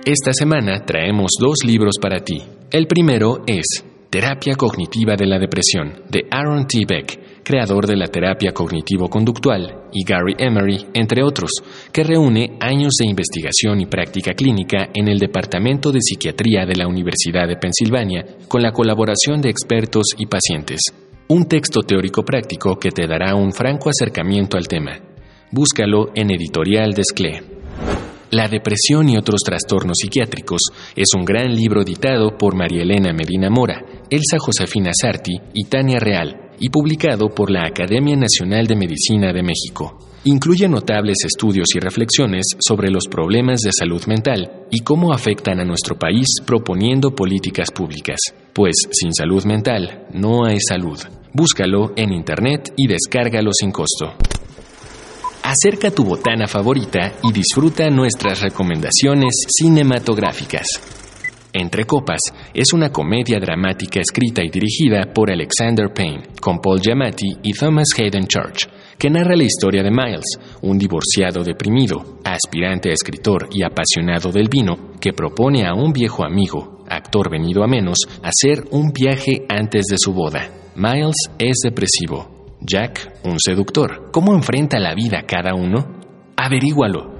Esta 0.07 0.35
semana 0.35 0.85
traemos 0.85 1.31
dos 1.40 1.64
libros 1.64 1.95
para 1.99 2.21
ti. 2.21 2.43
El 2.71 2.87
primero 2.87 3.43
es 3.47 3.64
Terapia 4.11 4.55
Cognitiva 4.55 5.17
de 5.17 5.25
la 5.25 5.38
Depresión, 5.38 6.03
de 6.11 6.27
Aaron 6.31 6.67
T. 6.67 6.85
Beck, 6.87 7.43
creador 7.43 7.87
de 7.87 7.97
la 7.97 8.09
terapia 8.09 8.53
cognitivo-conductual, 8.53 9.85
y 9.95 10.05
Gary 10.05 10.35
Emery, 10.37 10.88
entre 10.93 11.25
otros, 11.25 11.53
que 11.90 12.05
reúne 12.05 12.59
años 12.61 12.97
de 12.99 13.07
investigación 13.09 13.81
y 13.81 13.87
práctica 13.87 14.35
clínica 14.35 14.90
en 14.93 15.09
el 15.09 15.19
Departamento 15.19 15.90
de 15.90 16.01
Psiquiatría 16.03 16.67
de 16.67 16.77
la 16.77 16.87
Universidad 16.87 17.49
de 17.49 17.57
Pensilvania, 17.57 18.27
con 18.47 18.61
la 18.61 18.73
colaboración 18.73 19.40
de 19.40 19.49
expertos 19.49 20.09
y 20.19 20.27
pacientes. 20.27 20.81
Un 21.29 21.47
texto 21.47 21.81
teórico 21.81 22.27
práctico 22.27 22.79
que 22.79 22.90
te 22.90 23.07
dará 23.07 23.35
un 23.35 23.53
franco 23.53 23.88
acercamiento 23.88 24.59
al 24.59 24.69
tema. 24.69 25.01
Búscalo 25.51 26.11
en 26.14 26.31
Editorial 26.31 26.93
Desclé. 26.93 27.54
La 28.35 28.49
depresión 28.49 29.09
y 29.09 29.16
otros 29.16 29.42
trastornos 29.47 29.99
psiquiátricos 30.03 30.61
es 30.97 31.14
un 31.16 31.25
gran 31.25 31.55
libro 31.55 31.83
editado 31.83 32.37
por 32.37 32.57
María 32.57 32.83
Elena 32.83 33.12
Medina 33.12 33.49
Mora, 33.49 33.85
Elsa 34.11 34.38
Josefina 34.40 34.90
Sarti 34.92 35.35
y 35.55 35.66
Tania 35.66 36.01
Real, 36.01 36.51
y 36.59 36.68
publicado 36.68 37.29
por 37.29 37.49
la 37.49 37.64
Academia 37.64 38.16
Nacional 38.16 38.66
de 38.66 38.75
Medicina 38.75 39.33
de 39.33 39.44
México. 39.44 40.01
Incluye 40.25 40.68
notables 40.68 41.18
estudios 41.25 41.68
y 41.77 41.79
reflexiones 41.79 42.47
sobre 42.59 42.90
los 42.90 43.07
problemas 43.07 43.61
de 43.61 43.70
salud 43.70 44.05
mental 44.07 44.66
y 44.68 44.81
cómo 44.81 45.12
afectan 45.12 45.61
a 45.61 45.64
nuestro 45.64 45.97
país 45.97 46.27
proponiendo 46.44 47.14
políticas 47.14 47.70
públicas. 47.70 48.18
Pues 48.53 48.75
sin 48.90 49.14
salud 49.14 49.44
mental 49.44 50.09
no 50.12 50.44
hay 50.44 50.59
salud. 50.59 50.99
Búscalo 51.33 51.92
en 51.94 52.12
Internet 52.12 52.73
y 52.77 52.88
descárgalo 52.88 53.53
sin 53.53 53.70
costo. 53.70 54.12
Acerca 55.46 55.90
tu 55.90 56.04
botana 56.04 56.46
favorita 56.46 57.16
y 57.22 57.30
disfruta 57.30 57.90
nuestras 57.90 58.40
recomendaciones 58.40 59.44
cinematográficas. 59.46 60.66
Entre 61.52 61.85
Copas 61.85 62.20
es 62.54 62.72
una 62.72 62.88
comedia 62.88 63.38
dramática 63.38 64.00
escrita 64.00 64.42
y 64.42 64.48
dirigida 64.48 65.12
por 65.12 65.30
Alexander 65.30 65.92
Payne, 65.92 66.30
con 66.40 66.61
Paul 66.61 66.80
Giamatti 66.80 67.28
y 67.42 67.52
Thomas 67.52 67.88
Hayden 67.94 68.26
Church, 68.26 68.66
que 68.98 69.11
narra 69.11 69.37
la 69.37 69.44
historia 69.44 69.83
de 69.83 69.90
Miles, 69.90 70.24
un 70.62 70.78
divorciado 70.78 71.44
deprimido, 71.44 72.20
aspirante 72.24 72.88
a 72.88 72.94
escritor 72.94 73.50
y 73.52 73.64
apasionado 73.64 74.33
del 74.33 74.48
vino, 74.48 74.92
que 74.98 75.12
propone 75.12 75.66
a 75.66 75.74
un 75.74 75.92
viejo 75.92 76.24
amigo, 76.24 76.87
actor 76.88 77.30
venido 77.30 77.62
a 77.62 77.66
menos, 77.66 77.98
hacer 78.22 78.64
un 78.70 78.94
viaje 78.94 79.44
antes 79.50 79.85
de 79.90 79.98
su 79.98 80.14
boda. 80.14 80.48
Miles 80.74 81.16
es 81.38 81.59
depresivo, 81.62 82.34
Jack, 82.66 83.20
un 83.24 83.38
seductor. 83.38 84.11
¿Cómo 84.11 84.33
enfrenta 84.33 84.79
la 84.79 84.94
vida 84.94 85.24
cada 85.27 85.55
uno? 85.55 86.00
Averígualo. 86.35 87.13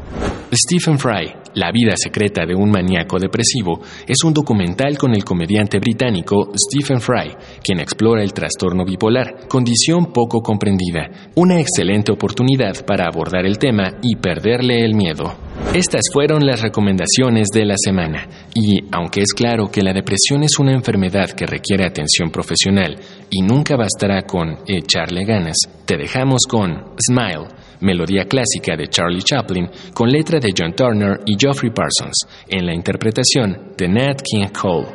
Stephen 0.53 0.99
Fry, 0.99 1.33
La 1.55 1.71
vida 1.73 1.95
secreta 1.97 2.45
de 2.45 2.55
un 2.55 2.71
maníaco 2.71 3.19
depresivo, 3.19 3.81
es 4.07 4.23
un 4.25 4.35
documental 4.35 4.99
con 4.99 5.15
el 5.15 5.25
comediante 5.25 5.79
británico 5.79 6.53
Stephen 6.55 7.01
Fry, 7.01 7.35
quien 7.63 7.81
explora 7.81 8.23
el 8.23 8.33
trastorno 8.33 8.85
bipolar, 8.85 9.47
condición 9.49 10.13
poco 10.13 10.41
comprendida, 10.41 11.31
una 11.37 11.61
excelente 11.61 12.13
oportunidad 12.13 12.85
para 12.85 13.07
abordar 13.07 13.47
el 13.47 13.59
tema 13.59 13.99
y 14.03 14.17
perderle 14.17 14.85
el 14.85 14.95
miedo. 14.95 15.35
Estas 15.73 16.03
fueron 16.13 16.45
las 16.45 16.61
recomendaciones 16.61 17.49
de 17.55 17.65
la 17.65 17.77
semana, 17.77 18.29
y 18.55 18.81
aunque 18.93 19.21
es 19.23 19.33
claro 19.33 19.71
que 19.71 19.83
la 19.83 19.93
depresión 19.93 20.43
es 20.43 20.59
una 20.59 20.73
enfermedad 20.73 21.31
que 21.31 21.47
requiere 21.47 21.85
atención 21.85 22.31
profesional 22.31 22.97
y 23.31 23.43
nunca 23.43 23.77
bastará 23.77 24.23
con 24.23 24.59
echarle 24.67 25.25
ganas, 25.25 25.57
te 25.85 25.97
dejamos 25.97 26.43
con 26.49 26.95
Smile 27.01 27.64
melodía 27.81 28.25
clásica 28.25 28.77
de 28.77 28.89
Charlie 28.89 29.23
Chaplin 29.23 29.69
con 29.93 30.11
letra 30.11 30.39
de 30.39 30.53
John 30.57 30.75
Turner 30.75 31.21
y 31.27 31.37
Geoffrey 31.39 31.71
Parsons, 31.71 32.27
en 32.49 32.67
la 32.67 32.75
interpretación 32.75 33.73
de 33.77 33.89
Nat 33.89 34.23
King 34.23 34.49
Cole. 34.49 34.87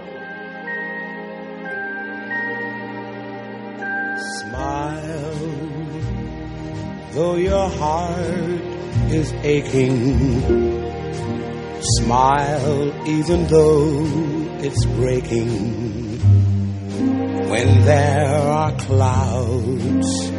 Smile, 4.40 5.32
though 7.14 7.38
your 7.38 7.70
heart 7.70 8.62
is 9.12 9.34
aching. 9.44 10.80
Smile, 11.82 12.92
even 13.08 13.48
though 13.48 14.06
it's 14.62 14.86
breaking. 14.98 16.20
When 17.50 17.86
there 17.86 18.28
are 18.28 18.72
clouds 18.74 20.39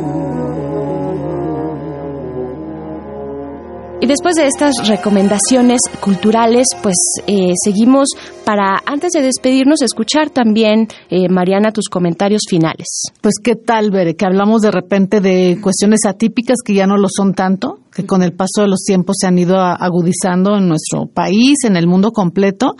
Después 4.11 4.35
de 4.35 4.45
estas 4.45 4.75
recomendaciones 4.87 5.79
culturales, 6.01 6.67
pues 6.83 6.95
eh, 7.27 7.53
seguimos 7.63 8.09
para, 8.45 8.81
antes 8.85 9.11
de 9.13 9.21
despedirnos, 9.21 9.81
escuchar 9.81 10.29
también, 10.29 10.89
eh, 11.09 11.29
Mariana, 11.29 11.71
tus 11.71 11.87
comentarios 11.87 12.41
finales. 12.49 12.87
Pues 13.21 13.35
qué 13.41 13.55
tal, 13.55 13.89
Bere, 13.89 14.15
que 14.15 14.25
hablamos 14.25 14.61
de 14.61 14.71
repente 14.71 15.21
de 15.21 15.57
cuestiones 15.61 16.01
atípicas 16.05 16.57
que 16.65 16.73
ya 16.73 16.87
no 16.87 16.97
lo 16.97 17.07
son 17.09 17.33
tanto, 17.33 17.79
que 17.93 18.05
con 18.05 18.23
el 18.23 18.33
paso 18.33 18.61
de 18.61 18.67
los 18.67 18.83
tiempos 18.83 19.17
se 19.19 19.27
han 19.27 19.37
ido 19.37 19.59
agudizando 19.59 20.55
en 20.57 20.67
nuestro 20.67 21.07
país, 21.07 21.63
en 21.65 21.75
el 21.75 21.87
mundo 21.87 22.11
completo. 22.11 22.75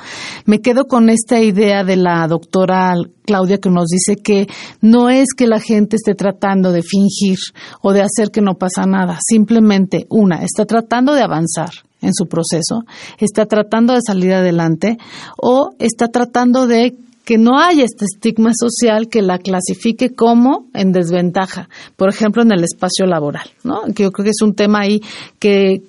Me 0.45 0.61
quedo 0.61 0.85
con 0.85 1.09
esta 1.09 1.39
idea 1.41 1.83
de 1.83 1.97
la 1.97 2.27
doctora 2.27 2.93
Claudia 3.25 3.57
que 3.57 3.69
nos 3.69 3.87
dice 3.87 4.15
que 4.21 4.47
no 4.81 5.09
es 5.09 5.33
que 5.35 5.47
la 5.47 5.59
gente 5.59 5.97
esté 5.97 6.15
tratando 6.15 6.71
de 6.71 6.81
fingir 6.81 7.37
o 7.81 7.93
de 7.93 8.01
hacer 8.01 8.31
que 8.31 8.41
no 8.41 8.55
pasa 8.55 8.85
nada, 8.85 9.19
simplemente 9.25 10.05
una, 10.09 10.43
está 10.43 10.65
tratando 10.65 11.13
de 11.13 11.21
avanzar 11.21 11.71
en 12.01 12.13
su 12.13 12.25
proceso, 12.27 12.83
está 13.19 13.45
tratando 13.45 13.93
de 13.93 14.01
salir 14.05 14.33
adelante 14.33 14.97
o 15.37 15.71
está 15.77 16.07
tratando 16.07 16.67
de 16.67 16.95
que 17.25 17.37
no 17.37 17.59
haya 17.59 17.83
este 17.83 18.05
estigma 18.05 18.51
social 18.53 19.07
que 19.07 19.21
la 19.21 19.37
clasifique 19.37 20.13
como 20.13 20.67
en 20.73 20.91
desventaja, 20.91 21.69
por 21.95 22.09
ejemplo, 22.09 22.41
en 22.41 22.51
el 22.51 22.63
espacio 22.63 23.05
laboral, 23.05 23.49
¿no? 23.63 23.83
Que 23.95 24.03
yo 24.03 24.11
creo 24.11 24.23
que 24.23 24.31
es 24.31 24.41
un 24.41 24.55
tema 24.55 24.79
ahí 24.81 25.01
que 25.39 25.83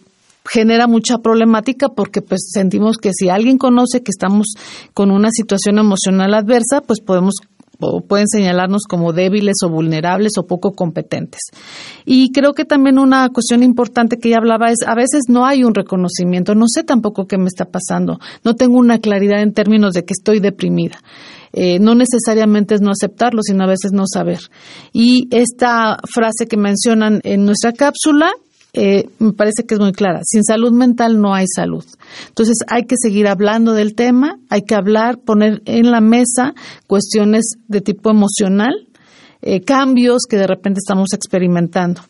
genera 0.49 0.87
mucha 0.87 1.19
problemática 1.19 1.89
porque 1.89 2.21
pues 2.21 2.51
sentimos 2.53 2.97
que 2.99 3.11
si 3.13 3.29
alguien 3.29 3.59
conoce 3.59 4.03
que 4.03 4.11
estamos 4.11 4.55
con 4.93 5.11
una 5.11 5.31
situación 5.31 5.79
emocional 5.79 6.35
adversa, 6.35 6.81
pues 6.87 7.01
podemos 7.01 7.35
pueden 8.07 8.29
señalarnos 8.29 8.83
como 8.89 9.13
débiles 9.13 9.57
o 9.65 9.69
vulnerables 9.69 10.33
o 10.39 10.47
poco 10.47 10.73
competentes. 10.73 11.41
Y 12.05 12.33
creo 12.33 12.55
que 12.55 12.65
también 12.65 12.99
una 12.99 13.29
cuestión 13.31 13.63
importante 13.63 14.19
que 14.19 14.29
ella 14.29 14.39
hablaba 14.39 14.71
es 14.71 14.79
a 14.87 14.95
veces 14.95 15.23
no 15.29 15.45
hay 15.45 15.65
un 15.65 15.75
reconocimiento, 15.75 16.55
no 16.55 16.67
sé 16.69 16.85
tampoco 16.85 17.27
qué 17.27 17.39
me 17.39 17.47
está 17.47 17.67
pasando, 17.67 18.19
no 18.45 18.55
tengo 18.55 18.79
una 18.79 18.99
claridad 18.99 19.43
en 19.43 19.53
términos 19.53 19.95
de 19.95 20.05
que 20.05 20.13
estoy 20.13 20.41
deprimida. 20.41 20.99
Eh, 21.55 21.79
no 21.79 21.95
necesariamente 21.95 22.75
es 22.75 22.81
no 22.81 22.91
aceptarlo, 22.91 23.43
sino 23.43 23.65
a 23.65 23.67
veces 23.67 23.93
no 23.93 24.05
saber. 24.07 24.41
Y 24.93 25.29
esta 25.31 25.99
frase 26.11 26.47
que 26.49 26.57
mencionan 26.57 27.21
en 27.25 27.45
nuestra 27.45 27.73
cápsula 27.73 28.33
eh, 28.75 29.09
me 29.19 29.33
parece 29.33 29.65
que 29.67 29.75
es 29.75 29.81
muy 29.81 29.93
clara. 29.93 30.21
Sin 30.25 30.45
salud 30.45 30.73
mental 30.73 31.21
no 31.21 31.35
hay 31.35 31.47
salud. 31.47 31.85
Entonces 32.29 32.59
hay 32.69 32.85
que 32.85 32.97
seguir 32.99 33.29
hablando 33.29 33.75
del 33.75 33.95
tema, 33.95 34.39
hay 34.49 34.63
que 34.63 34.75
hablar, 34.75 35.19
poner 35.19 35.63
en 35.67 35.91
la 35.91 36.01
mesa 36.01 36.55
cuestiones 36.87 37.57
de 37.69 37.81
tipo 37.83 38.11
emocional, 38.11 38.89
eh, 39.43 39.61
cambios 39.61 40.23
que 40.29 40.37
de 40.37 40.47
repente 40.47 40.79
estamos 40.83 41.13
experimentando 41.13 42.03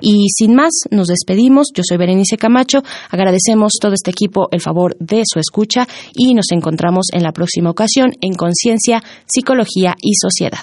Y 0.00 0.26
sin 0.30 0.54
más, 0.54 0.72
nos 0.90 1.08
despedimos. 1.08 1.68
Yo 1.74 1.82
soy 1.86 1.98
Berenice 1.98 2.36
Camacho. 2.36 2.82
Agradecemos 3.10 3.74
todo 3.80 3.94
este 3.94 4.10
equipo 4.10 4.48
el 4.50 4.60
favor 4.60 4.96
de 4.98 5.22
su 5.24 5.38
escucha 5.38 5.86
y 6.14 6.34
nos 6.34 6.50
encontramos 6.52 7.06
en 7.12 7.22
la 7.22 7.32
próxima 7.32 7.70
ocasión 7.70 8.12
en 8.20 8.34
Conciencia, 8.34 9.02
Psicología 9.26 9.94
y 10.00 10.14
Sociedad. 10.14 10.60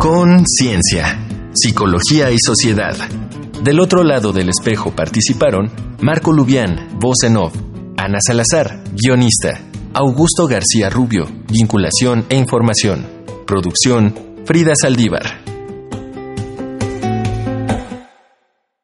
Conciencia, 0.00 1.18
Psicología 1.54 2.30
y 2.30 2.36
Sociedad. 2.38 2.96
Del 3.64 3.80
otro 3.80 4.04
lado 4.04 4.34
del 4.34 4.50
espejo 4.50 4.94
participaron 4.94 5.70
Marco 6.02 6.34
Lubián, 6.34 6.98
voz 7.00 7.22
en 7.24 7.38
off, 7.38 7.56
Ana 7.96 8.18
Salazar, 8.20 8.84
guionista, 8.92 9.58
Augusto 9.94 10.46
García 10.46 10.90
Rubio, 10.90 11.26
vinculación 11.50 12.26
e 12.28 12.36
información, 12.36 13.06
producción, 13.46 14.14
Frida 14.44 14.74
Saldívar. 14.78 15.43